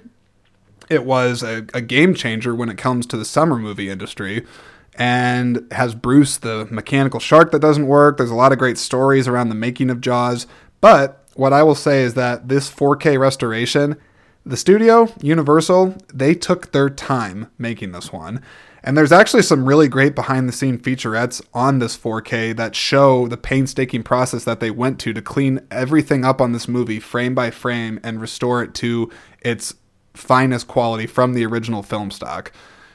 [0.88, 4.46] It was a, a game changer when it comes to the summer movie industry
[4.94, 8.16] and has Bruce, the mechanical shark that doesn't work.
[8.16, 10.46] There's a lot of great stories around the making of Jaws.
[10.80, 13.96] But what I will say is that this 4K restoration,
[14.44, 18.42] the studio, Universal, they took their time making this one.
[18.82, 23.26] And there's actually some really great behind the scene featurettes on this 4K that show
[23.26, 27.34] the painstaking process that they went to to clean everything up on this movie frame
[27.34, 29.10] by frame and restore it to
[29.40, 29.74] its
[30.14, 32.52] finest quality from the original film stock.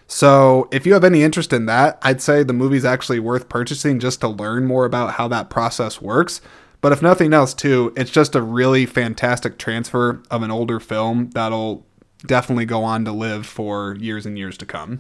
[0.07, 3.99] So, if you have any interest in that, I'd say the movie's actually worth purchasing
[3.99, 6.41] just to learn more about how that process works.
[6.83, 11.29] But if nothing else, too, it's just a really fantastic transfer of an older film
[11.29, 11.85] that'll
[12.25, 14.99] definitely go on to live for years and years to come.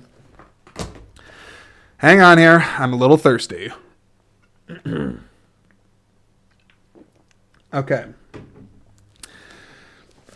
[1.97, 3.69] Hang on here, I'm a little thirsty.
[7.73, 8.05] okay.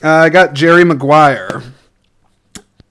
[0.03, 1.63] Uh, I got Jerry Maguire.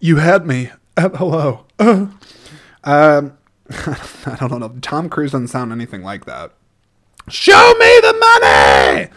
[0.01, 1.67] You had me at hello.
[1.79, 2.07] Uh,
[2.85, 3.37] um,
[3.71, 4.75] I don't know.
[4.81, 6.53] Tom Cruise doesn't sound anything like that.
[7.29, 9.09] Show me the money.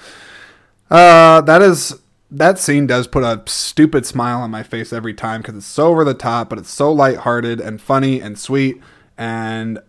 [0.90, 2.00] Uh, that is
[2.32, 5.88] that scene does put a stupid smile on my face every time because it's so
[5.88, 8.82] over the top, but it's so lighthearted and funny and sweet
[9.18, 9.80] and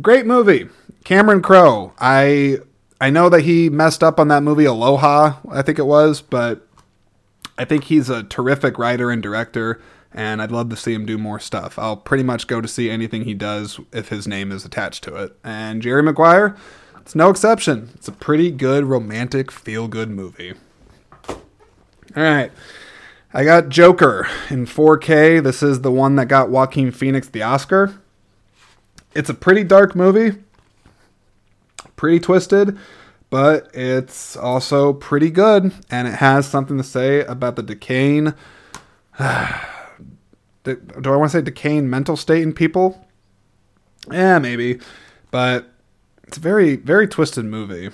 [0.00, 0.68] great movie.
[1.04, 1.92] Cameron Crowe.
[1.98, 2.58] I
[3.00, 6.66] I know that he messed up on that movie Aloha, I think it was, but
[7.56, 9.80] I think he's a terrific writer and director,
[10.12, 11.78] and I'd love to see him do more stuff.
[11.78, 15.16] I'll pretty much go to see anything he does if his name is attached to
[15.16, 15.36] it.
[15.42, 16.56] And Jerry Maguire,
[17.10, 17.90] it's no exception.
[17.96, 20.54] It's a pretty good romantic feel good movie.
[21.28, 21.34] All
[22.14, 22.52] right.
[23.34, 25.42] I got Joker in 4K.
[25.42, 28.00] This is the one that got Joaquin Phoenix the Oscar.
[29.12, 30.38] It's a pretty dark movie,
[31.96, 32.78] pretty twisted,
[33.28, 38.34] but it's also pretty good, and it has something to say about the decaying.
[39.18, 43.04] do I want to say decaying mental state in people?
[44.12, 44.78] Yeah, maybe.
[45.32, 45.72] But
[46.30, 47.90] it's a very, very twisted movie.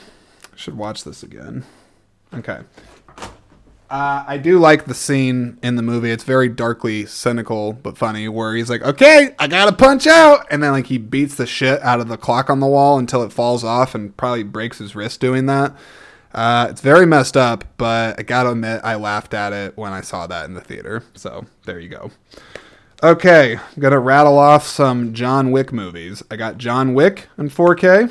[0.54, 1.64] Should watch this again.
[2.34, 2.60] Okay.
[3.88, 6.10] Uh, I do like the scene in the movie.
[6.10, 10.62] It's very darkly cynical but funny, where he's like, "Okay, I gotta punch out," and
[10.62, 13.32] then like he beats the shit out of the clock on the wall until it
[13.32, 15.74] falls off and probably breaks his wrist doing that.
[16.34, 20.02] Uh, it's very messed up, but I gotta admit, I laughed at it when I
[20.02, 21.02] saw that in the theater.
[21.14, 22.10] So there you go.
[23.02, 26.22] Okay, I'm gonna rattle off some John Wick movies.
[26.30, 28.10] I got John Wick in 4K.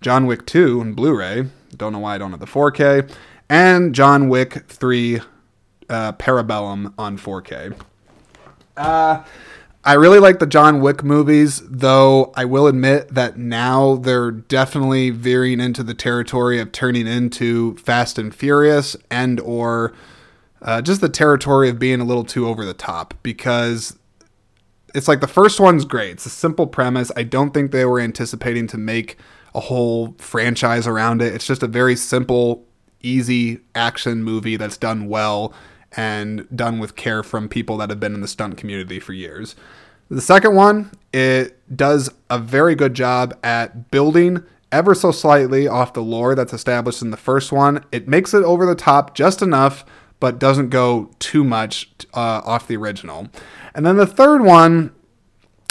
[0.00, 1.46] John Wick 2 in Blu ray.
[1.76, 3.10] Don't know why I don't have the 4K.
[3.48, 5.20] And John Wick 3
[5.88, 7.78] uh, Parabellum on 4K.
[8.76, 9.22] Uh,
[9.84, 15.10] I really like the John Wick movies, though I will admit that now they're definitely
[15.10, 19.92] veering into the territory of turning into Fast and Furious and or
[20.62, 23.96] uh, just the territory of being a little too over the top because
[24.94, 26.12] it's like the first one's great.
[26.12, 27.10] It's a simple premise.
[27.16, 29.16] I don't think they were anticipating to make
[29.54, 31.34] a whole franchise around it.
[31.34, 32.64] It's just a very simple,
[33.00, 35.52] easy action movie that's done well
[35.96, 39.56] and done with care from people that have been in the stunt community for years.
[40.08, 44.42] The second one, it does a very good job at building
[44.72, 47.84] ever so slightly off the lore that's established in the first one.
[47.92, 49.84] It makes it over the top just enough,
[50.18, 53.28] but doesn't go too much uh, off the original.
[53.74, 54.92] And then the third one,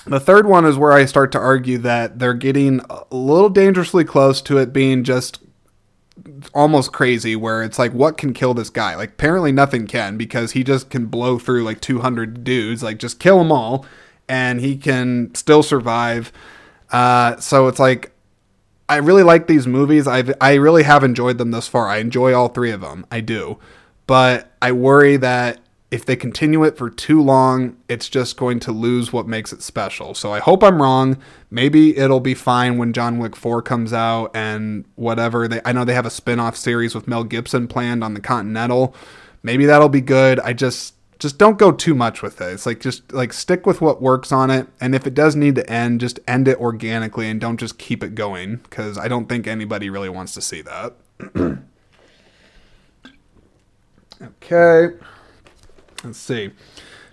[0.05, 4.03] the third one is where I start to argue that they're getting a little dangerously
[4.03, 5.39] close to it being just
[6.53, 8.95] almost crazy where it's like what can kill this guy?
[8.95, 13.19] Like apparently nothing can because he just can blow through like 200 dudes like just
[13.19, 13.85] kill them all
[14.27, 16.31] and he can still survive.
[16.91, 18.11] Uh, so it's like
[18.87, 20.07] i really like these movies.
[20.07, 21.87] I i really have enjoyed them thus far.
[21.87, 23.59] I enjoy all three of them i do.
[24.07, 25.59] But i worry that
[25.91, 29.63] if they continue it for too long, it's just going to lose what makes it
[29.63, 30.13] special.
[30.13, 31.17] So I hope I'm wrong.
[31.49, 35.47] Maybe it'll be fine when John Wick 4 comes out and whatever.
[35.47, 38.93] They I know they have a spin-off series with Mel Gibson planned on the Continental.
[39.41, 40.39] Maybe that'll be good.
[40.41, 42.53] I just just don't go too much with it.
[42.53, 45.55] It's like just like stick with what works on it and if it does need
[45.55, 49.27] to end, just end it organically and don't just keep it going cuz I don't
[49.27, 50.93] think anybody really wants to see that.
[54.21, 54.95] okay.
[56.03, 56.51] Let's see.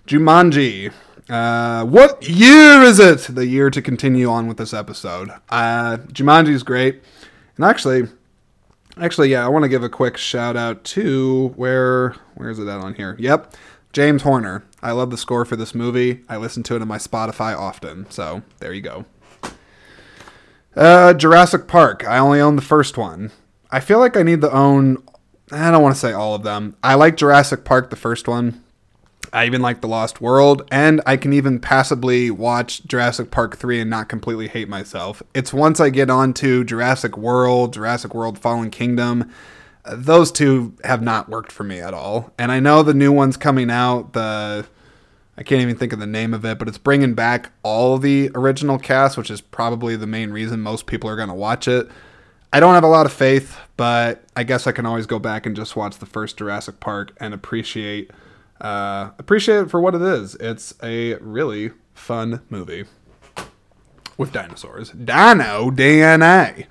[0.06, 0.92] Jumanji.
[1.28, 3.34] Uh, what year is it?
[3.34, 5.30] The year to continue on with this episode.
[5.48, 7.02] Uh, is great.
[7.56, 8.08] And actually,
[8.96, 12.68] actually, yeah, I want to give a quick shout out to where, where is it
[12.68, 13.16] at on here?
[13.18, 13.56] Yep.
[13.92, 14.62] James Horner.
[14.82, 16.20] I love the score for this movie.
[16.28, 18.08] I listen to it on my Spotify often.
[18.10, 19.06] So there you go.
[20.76, 22.06] Uh, Jurassic Park.
[22.06, 23.32] I only own the first one.
[23.70, 25.02] I feel like I need to own.
[25.50, 26.76] I don't want to say all of them.
[26.82, 28.62] I like Jurassic Park, the first one.
[29.32, 33.80] I even like The Lost World, and I can even passably watch Jurassic Park 3
[33.80, 35.22] and not completely hate myself.
[35.34, 39.30] It's once I get on to Jurassic World, Jurassic World Fallen Kingdom,
[39.84, 42.32] those two have not worked for me at all.
[42.38, 44.66] And I know the new one's coming out, the
[45.38, 48.30] I can't even think of the name of it, but it's bringing back all the
[48.34, 51.88] original cast, which is probably the main reason most people are going to watch it.
[52.52, 55.44] I don't have a lot of faith, but I guess I can always go back
[55.44, 58.10] and just watch the first Jurassic Park and appreciate
[58.60, 60.34] uh, appreciate it for what it is.
[60.36, 62.84] It's a really fun movie
[64.16, 64.90] with dinosaurs.
[64.90, 66.66] Dino DNA.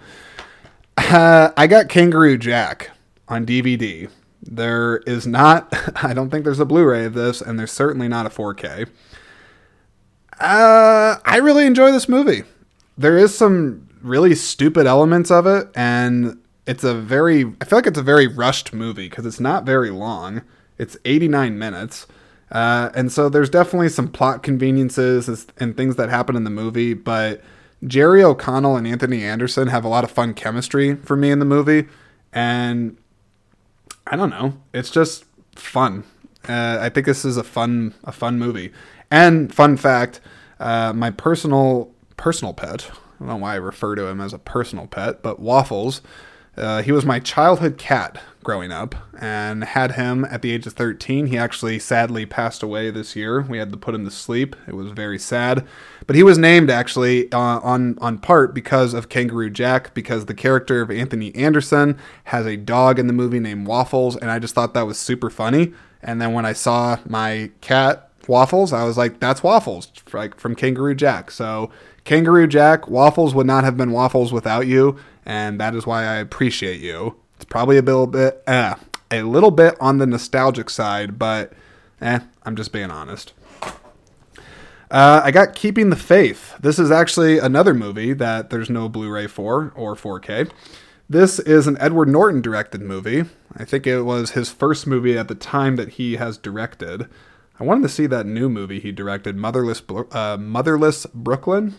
[0.97, 2.91] Uh, I got Kangaroo Jack
[3.27, 4.09] on DVD.
[4.41, 5.73] There is not,
[6.03, 8.89] I don't think there's a Blu ray of this, and there's certainly not a 4K.
[10.39, 12.43] Uh, I really enjoy this movie.
[12.97, 17.87] There is some really stupid elements of it, and it's a very, I feel like
[17.87, 20.41] it's a very rushed movie because it's not very long.
[20.77, 22.07] It's 89 minutes.
[22.51, 26.93] Uh, and so there's definitely some plot conveniences and things that happen in the movie,
[26.93, 27.41] but
[27.83, 31.45] Jerry O'Connell and Anthony Anderson have a lot of fun chemistry for me in the
[31.45, 31.87] movie.
[32.31, 32.97] And
[34.07, 36.03] I don't know, it's just fun.
[36.47, 38.71] Uh, I think this is a fun, a fun movie.
[39.09, 40.21] And fun fact,
[40.59, 42.89] uh, my personal personal pet.
[42.91, 46.01] I don't know why I refer to him as a personal pet, but Waffles.
[46.57, 50.73] Uh, he was my childhood cat growing up and had him at the age of
[50.73, 51.27] 13.
[51.27, 53.41] He actually sadly passed away this year.
[53.41, 54.55] We had to put him to sleep.
[54.67, 55.65] It was very sad.
[56.07, 60.33] But he was named actually uh, on on part because of Kangaroo Jack because the
[60.33, 64.53] character of Anthony Anderson has a dog in the movie named Waffles and I just
[64.55, 65.73] thought that was super funny.
[66.01, 70.55] And then when I saw my cat Waffles, I was like that's Waffles like from
[70.55, 71.31] Kangaroo Jack.
[71.31, 71.71] So
[72.03, 76.15] Kangaroo Jack, Waffles would not have been Waffles without you and that is why I
[76.15, 77.15] appreciate you.
[77.35, 78.75] It's probably a little bit, eh,
[79.11, 81.53] a little bit on the nostalgic side, but
[82.01, 83.33] eh, I'm just being honest.
[84.91, 86.53] Uh, I got Keeping the Faith.
[86.59, 90.51] This is actually another movie that there's no Blu-ray for or 4K.
[91.09, 93.25] This is an Edward Norton directed movie.
[93.55, 97.07] I think it was his first movie at the time that he has directed.
[97.59, 101.75] I wanted to see that new movie he directed, Motherless, uh, Motherless Brooklyn.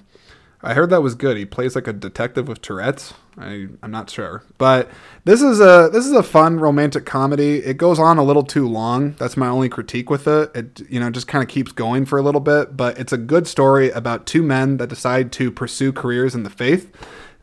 [0.67, 1.37] I heard that was good.
[1.37, 3.15] He plays like a detective with Tourette's.
[3.39, 4.91] I, I'm not sure, but
[5.25, 7.59] this is a this is a fun romantic comedy.
[7.59, 9.13] It goes on a little too long.
[9.13, 10.51] That's my only critique with it.
[10.57, 13.17] It you know just kind of keeps going for a little bit, but it's a
[13.17, 16.91] good story about two men that decide to pursue careers in the faith.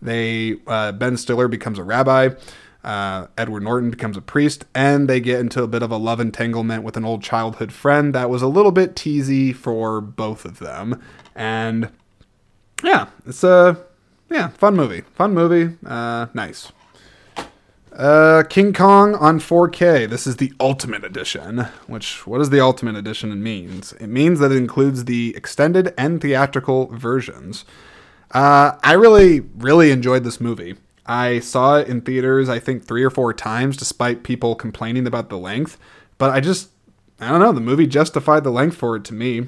[0.01, 2.32] They uh, Ben Stiller becomes a rabbi.
[2.84, 6.19] Uh, Edward Norton becomes a priest, and they get into a bit of a love
[6.19, 10.59] entanglement with an old childhood friend that was a little bit teasy for both of
[10.59, 11.01] them.
[11.34, 11.89] And
[12.84, 13.78] yeah, it's a
[14.30, 15.02] yeah fun movie.
[15.16, 15.76] Fun movie.
[15.86, 16.72] Uh, nice.
[17.92, 20.10] Uh, King Kong on 4K.
[20.10, 21.60] This is the Ultimate Edition.
[21.86, 23.94] Which what does the Ultimate Edition means?
[23.94, 27.66] It means that it includes the extended and theatrical versions.
[28.32, 30.76] Uh, I really really enjoyed this movie.
[31.06, 35.30] I saw it in theaters, I think three or four times, despite people complaining about
[35.30, 35.78] the length.
[36.18, 36.70] But I just,
[37.20, 39.48] I don't know, the movie justified the length for it to me.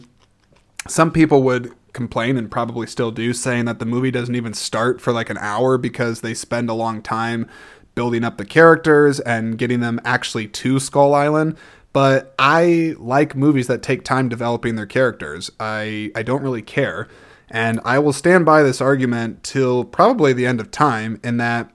[0.88, 5.02] Some people would complain and probably still do, saying that the movie doesn't even start
[5.02, 7.50] for like an hour because they spend a long time
[7.96, 11.58] building up the characters and getting them actually to Skull Island.
[11.94, 15.50] But I like movies that take time developing their characters.
[15.60, 17.08] I, I don't really care.
[17.50, 21.72] And I will stand by this argument till probably the end of time in that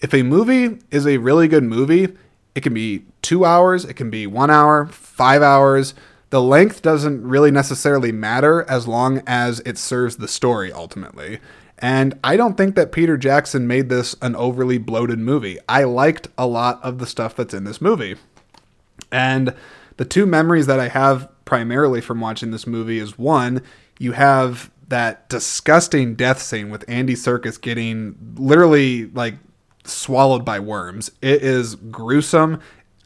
[0.00, 2.16] if a movie is a really good movie,
[2.54, 5.94] it can be two hours, it can be one hour, five hours.
[6.30, 11.40] The length doesn't really necessarily matter as long as it serves the story ultimately.
[11.78, 15.58] And I don't think that Peter Jackson made this an overly bloated movie.
[15.68, 18.16] I liked a lot of the stuff that's in this movie.
[19.12, 19.54] And
[19.96, 23.62] the two memories that I have primarily from watching this movie is one,
[23.98, 29.34] you have that disgusting death scene with Andy Serkis getting literally like
[29.84, 31.10] swallowed by worms.
[31.22, 32.60] It is gruesome.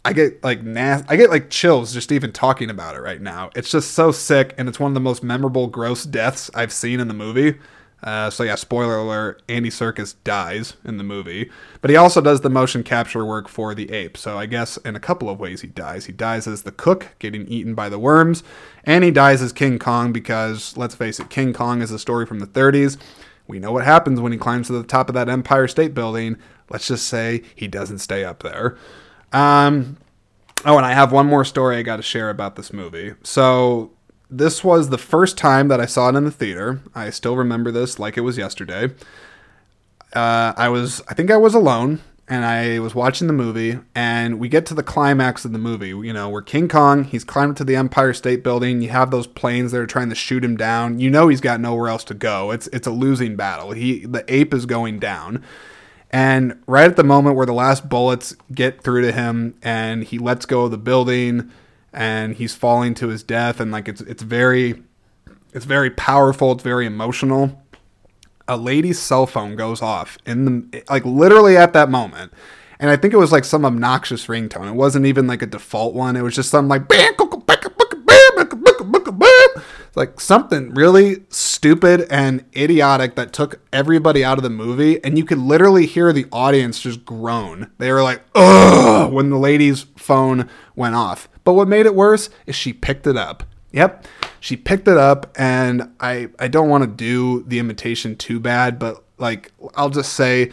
[0.04, 3.50] I get like nas- I get like chills just even talking about it right now.
[3.54, 6.98] It's just so sick, and it's one of the most memorable gross deaths I've seen
[6.98, 7.58] in the movie.
[8.02, 11.50] Uh, so yeah, spoiler alert: Andy Serkis dies in the movie,
[11.80, 14.16] but he also does the motion capture work for the ape.
[14.16, 16.06] So I guess in a couple of ways he dies.
[16.06, 18.42] He dies as the cook getting eaten by the worms,
[18.82, 22.26] and he dies as King Kong because let's face it, King Kong is a story
[22.26, 22.98] from the 30s.
[23.46, 26.38] We know what happens when he climbs to the top of that Empire State Building.
[26.70, 28.76] Let's just say he doesn't stay up there.
[29.32, 29.96] Um,
[30.64, 33.14] oh, and I have one more story I got to share about this movie.
[33.22, 33.90] So
[34.30, 36.80] this was the first time that I saw it in the theater.
[36.94, 38.90] I still remember this like it was yesterday.
[40.14, 44.38] Uh, I was, I think I was alone, and I was watching the movie, and
[44.38, 45.88] we get to the climax of the movie.
[45.88, 48.80] You know, where King Kong, he's climbed to the Empire State Building.
[48.80, 50.98] You have those planes that are trying to shoot him down.
[50.98, 52.50] You know, he's got nowhere else to go.
[52.50, 53.72] It's it's a losing battle.
[53.72, 55.44] He the ape is going down.
[56.12, 60.18] And right at the moment where the last bullets get through to him and he
[60.18, 61.50] lets go of the building
[61.92, 64.82] and he's falling to his death and like it's it's very
[65.54, 67.62] it's very powerful, it's very emotional.
[68.46, 72.32] A lady's cell phone goes off in the like literally at that moment.
[72.78, 74.68] And I think it was like some obnoxious ringtone.
[74.68, 76.16] It wasn't even like a default one.
[76.16, 76.88] It was just some like
[79.94, 85.24] like something really stupid and idiotic that took everybody out of the movie, and you
[85.24, 87.70] could literally hear the audience just groan.
[87.78, 91.28] They were like, ugh, when the lady's phone went off.
[91.44, 93.44] But what made it worse is she picked it up.
[93.72, 94.06] Yep,
[94.40, 98.78] she picked it up, and I, I don't want to do the imitation too bad,
[98.78, 100.52] but like, I'll just say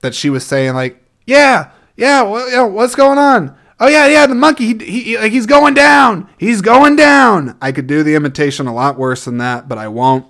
[0.00, 3.56] that she was saying, like, yeah, yeah, well, yeah what's going on?
[3.80, 7.56] Oh yeah, yeah, the monkey, he, he, like he's going down, he's going down.
[7.60, 10.26] I could do the imitation a lot worse than that, but I won't.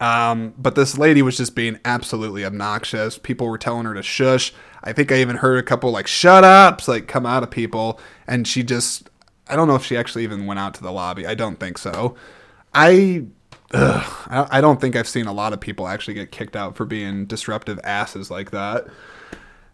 [0.00, 3.18] Um, but this lady was just being absolutely obnoxious.
[3.18, 4.54] People were telling her to shush.
[4.82, 8.00] I think I even heard a couple like "shut ups" like come out of people,
[8.26, 9.08] and she just.
[9.48, 11.26] I don't know if she actually even went out to the lobby.
[11.26, 12.14] I don't think so.
[12.72, 13.24] I
[13.72, 16.84] Ugh, I don't think I've seen a lot of people actually get kicked out for
[16.84, 18.86] being disruptive asses like that.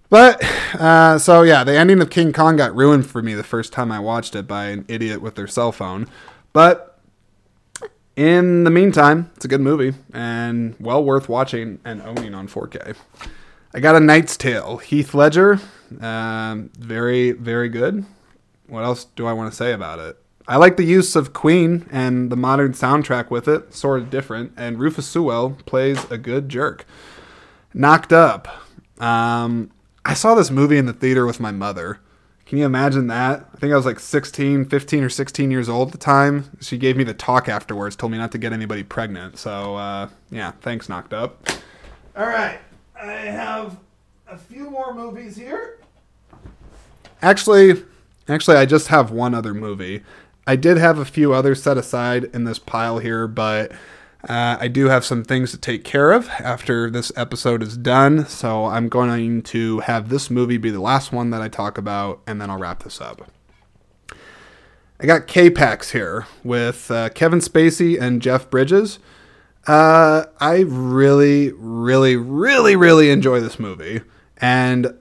[0.09, 0.43] But
[0.75, 3.91] uh, so yeah, the ending of King Kong got ruined for me the first time
[3.91, 6.07] I watched it by an idiot with their cell phone.
[6.53, 6.99] But
[8.15, 12.97] in the meantime, it's a good movie and well worth watching and owning on 4K.
[13.75, 14.79] I got a Knight's Tale.
[14.79, 15.61] Heath Ledger,
[16.01, 18.07] um, very very good.
[18.69, 20.19] What else do I want to say about it?
[20.49, 24.53] I like the use of Queen and the modern soundtrack with it, sort of different.
[24.57, 26.87] And Rufus Sewell plays a good jerk.
[27.75, 28.49] Knocked Up.
[28.99, 29.71] Um,
[30.07, 31.99] I saw this movie in the theater with my mother.
[32.47, 33.51] Can you imagine that?
[33.53, 36.57] I think I was like 16, 15 or 16 years old at the time.
[36.61, 39.37] She gave me the talk afterwards, told me not to get anybody pregnant.
[39.37, 41.49] So, uh, yeah, thanks, Knocked Up.
[42.17, 42.61] All right,
[42.95, 43.79] I have
[44.29, 45.81] a few more movies here.
[47.21, 47.83] Actually,
[48.29, 50.05] actually, I just have one other movie.
[50.47, 53.73] I did have a few others set aside in this pile here, but
[54.29, 58.27] uh, I do have some things to take care of after this episode is done,
[58.27, 62.20] so I'm going to have this movie be the last one that I talk about,
[62.27, 63.31] and then I'll wrap this up.
[64.99, 68.99] I got K-Pax here with uh, Kevin Spacey and Jeff Bridges.
[69.66, 74.01] Uh, I really, really, really, really enjoy this movie,
[74.39, 74.97] and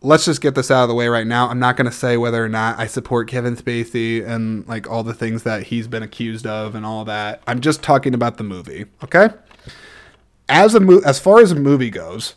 [0.00, 1.48] let's just get this out of the way right now.
[1.48, 5.02] I'm not going to say whether or not I support Kevin Spacey and like all
[5.02, 7.42] the things that he's been accused of and all that.
[7.46, 9.30] I'm just talking about the movie, okay?
[10.48, 12.34] As a mo- as far as a movie goes,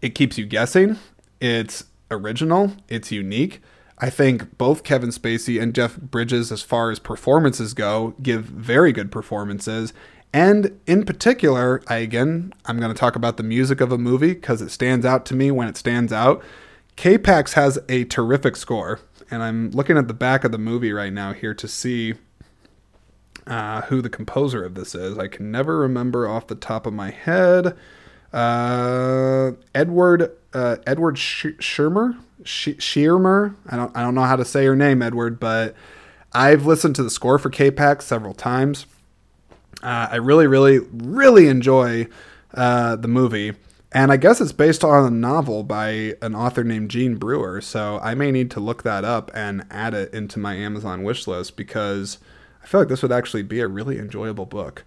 [0.00, 0.96] it keeps you guessing.
[1.40, 3.60] It's original, it's unique.
[4.00, 8.92] I think both Kevin Spacey and Jeff Bridges as far as performances go give very
[8.92, 9.92] good performances
[10.32, 14.34] and in particular, I again, I'm going to talk about the music of a movie
[14.34, 16.42] because it stands out to me when it stands out.
[16.96, 19.00] K-Pax has a terrific score,
[19.30, 22.14] and I'm looking at the back of the movie right now here to see
[23.46, 25.18] uh, who the composer of this is.
[25.18, 27.76] I can never remember off the top of my head.
[28.32, 32.96] Uh, Edward uh, Edward Sh- Shearmur Sh-.
[32.96, 35.74] I don't I don't know how to say her name, Edward, but
[36.32, 38.84] I've listened to the score for K-Pax several times.
[39.82, 42.08] Uh, I really, really, really enjoy
[42.54, 43.54] uh, the movie.
[43.92, 47.60] And I guess it's based on a novel by an author named Gene Brewer.
[47.60, 51.26] So I may need to look that up and add it into my Amazon wish
[51.26, 52.18] list because
[52.62, 54.84] I feel like this would actually be a really enjoyable book.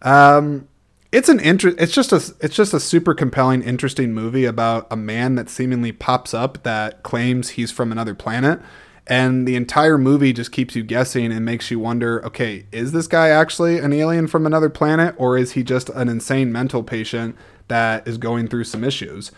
[0.00, 0.68] Um,
[1.10, 1.78] it's an interest.
[1.80, 2.16] It's just a.
[2.40, 7.02] It's just a super compelling, interesting movie about a man that seemingly pops up that
[7.02, 8.60] claims he's from another planet,
[9.08, 12.24] and the entire movie just keeps you guessing and makes you wonder.
[12.26, 16.08] Okay, is this guy actually an alien from another planet, or is he just an
[16.08, 17.36] insane mental patient
[17.68, 19.32] that is going through some issues?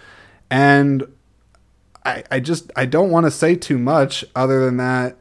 [0.51, 1.05] And
[2.05, 5.17] I, I just I don't want to say too much other than that.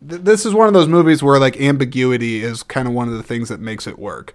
[0.00, 3.22] This is one of those movies where like ambiguity is kind of one of the
[3.22, 4.34] things that makes it work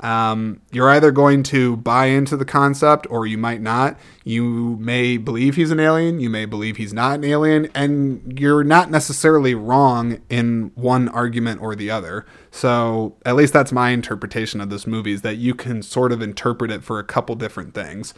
[0.00, 3.98] um, you're either going to buy into the concept or you might not.
[4.24, 8.64] You may believe he's an alien, you may believe he's not an alien, and you're
[8.64, 12.26] not necessarily wrong in one argument or the other.
[12.50, 16.22] So, at least that's my interpretation of this movie is that you can sort of
[16.22, 18.14] interpret it for a couple different things.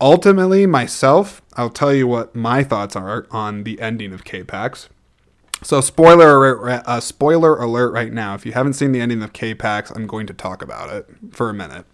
[0.00, 4.88] Ultimately, myself, I'll tell you what my thoughts are on the ending of K-Pax.
[5.62, 8.34] So spoiler uh, spoiler alert right now.
[8.34, 11.50] If you haven't seen the ending of K-Pax, I'm going to talk about it for
[11.50, 11.84] a minute.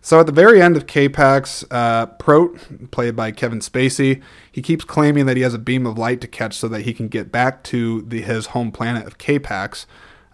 [0.00, 4.84] So at the very end of K-Pax, uh, Prot, played by Kevin Spacey, he keeps
[4.84, 7.30] claiming that he has a beam of light to catch so that he can get
[7.30, 9.86] back to the, his home planet of K-Pax.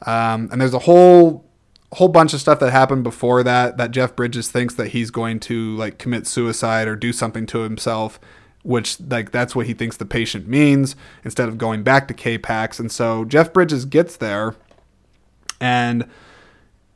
[0.06, 1.44] Um, and there's a whole
[1.92, 5.38] whole bunch of stuff that happened before that that Jeff Bridges thinks that he's going
[5.40, 8.18] to like commit suicide or do something to himself
[8.64, 12.80] which like that's what he thinks the patient means instead of going back to K-Pax.
[12.80, 14.56] And so Jeff Bridges gets there
[15.60, 16.08] and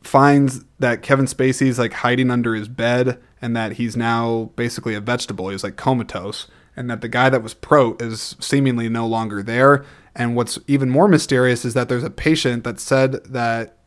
[0.03, 5.01] finds that Kevin Spacey's like hiding under his bed and that he's now basically a
[5.01, 5.51] vegetable.
[5.51, 9.85] He's like comatose and that the guy that was Prot is seemingly no longer there.
[10.15, 13.78] And what's even more mysterious is that there's a patient that said that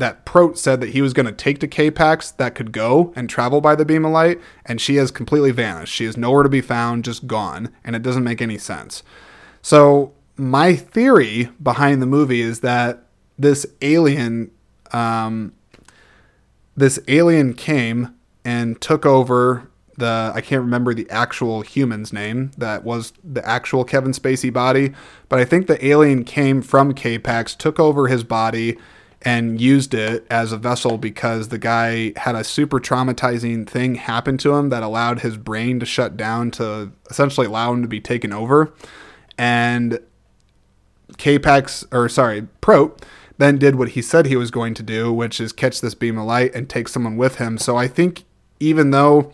[0.00, 3.28] that Prot said that he was going to take to K-Pax that could go and
[3.28, 5.92] travel by the beam of light, and she has completely vanished.
[5.92, 9.02] She is nowhere to be found, just gone, and it doesn't make any sense.
[9.60, 13.04] So my theory behind the movie is that
[13.38, 14.50] this alien,
[14.92, 15.52] um,
[16.74, 22.84] this alien came and took over the I can't remember the actual human's name that
[22.84, 24.94] was the actual Kevin Spacey body,
[25.28, 28.78] but I think the alien came from K-Pax, took over his body
[29.22, 34.38] and used it as a vessel because the guy had a super traumatizing thing happen
[34.38, 38.00] to him that allowed his brain to shut down to essentially allow him to be
[38.00, 38.72] taken over.
[39.36, 39.98] And
[41.18, 43.04] K-Pax, or sorry, Prot,
[43.36, 46.18] then did what he said he was going to do, which is catch this beam
[46.18, 47.58] of light and take someone with him.
[47.58, 48.24] So I think
[48.58, 49.32] even though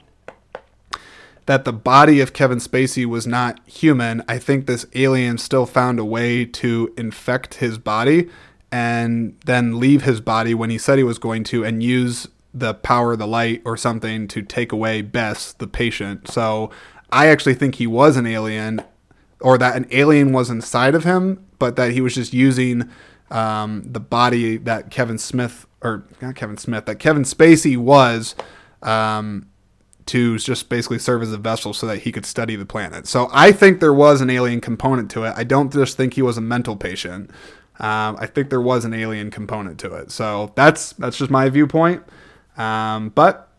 [1.47, 6.01] that the body of Kevin Spacey was not human, I think this alien still found
[6.01, 8.29] a way to infect his body
[8.73, 12.75] and then leave his body when he said he was going to and use the
[12.75, 16.29] power of the light or something to take away Bess, the patient.
[16.29, 16.71] So
[17.11, 18.83] I actually think he was an alien
[19.41, 22.89] or that an alien was inside of him, but that he was just using
[23.31, 28.35] um, the body that Kevin Smith or not Kevin Smith, that Kevin Spacey was
[28.83, 29.49] um,
[30.07, 33.07] to just basically serve as a vessel so that he could study the planet.
[33.07, 35.35] So I think there was an alien component to it.
[35.37, 37.31] I don't just think he was a mental patient.
[37.79, 40.11] Um, I think there was an alien component to it.
[40.11, 42.03] So that's that's just my viewpoint.
[42.57, 43.53] Um, but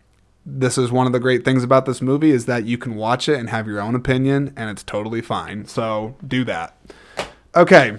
[0.46, 3.28] this is one of the great things about this movie is that you can watch
[3.28, 5.66] it and have your own opinion, and it's totally fine.
[5.66, 6.76] So do that.
[7.56, 7.98] Okay,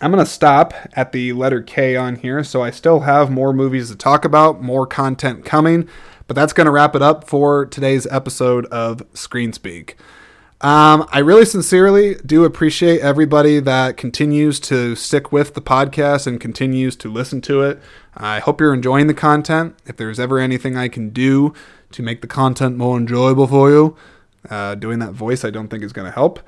[0.00, 2.44] I'm gonna stop at the letter K on here.
[2.44, 5.88] So I still have more movies to talk about, more content coming,
[6.26, 9.96] but that's gonna wrap it up for today's episode of Screen Speak.
[10.62, 16.40] Um, I really sincerely do appreciate everybody that continues to stick with the podcast and
[16.40, 17.78] continues to listen to it.
[18.16, 19.76] I hope you're enjoying the content.
[19.84, 21.52] If there's ever anything I can do
[21.92, 23.96] to make the content more enjoyable for you,
[24.48, 26.40] uh, doing that voice I don't think is going to help.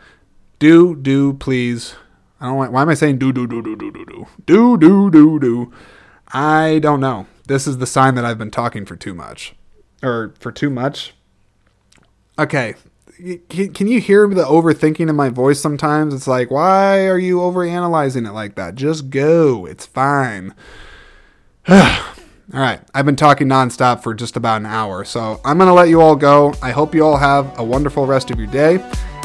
[0.59, 1.95] Do, do, please.
[2.41, 4.79] I don't want, why am I saying do, do, do, do, do, do, do, do,
[4.79, 5.73] do, do, do?
[6.29, 7.27] I don't know.
[7.47, 9.55] This is the sign that I've been talking for too much.
[10.03, 11.15] Or for too much.
[12.39, 12.75] Okay,
[13.49, 16.14] can you hear the overthinking in my voice sometimes?
[16.14, 18.75] It's like, why are you overanalyzing it like that?
[18.77, 19.66] Just go.
[19.66, 20.55] It's fine.
[21.69, 21.81] all
[22.53, 22.81] right.
[22.95, 26.01] I've been talking nonstop for just about an hour, so I'm going to let you
[26.01, 26.55] all go.
[26.62, 28.79] I hope you all have a wonderful rest of your day,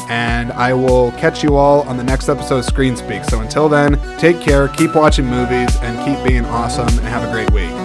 [0.09, 3.23] And I will catch you all on the next episode of Screen Speak.
[3.25, 7.31] So until then, take care, keep watching movies, and keep being awesome, and have a
[7.31, 7.82] great week.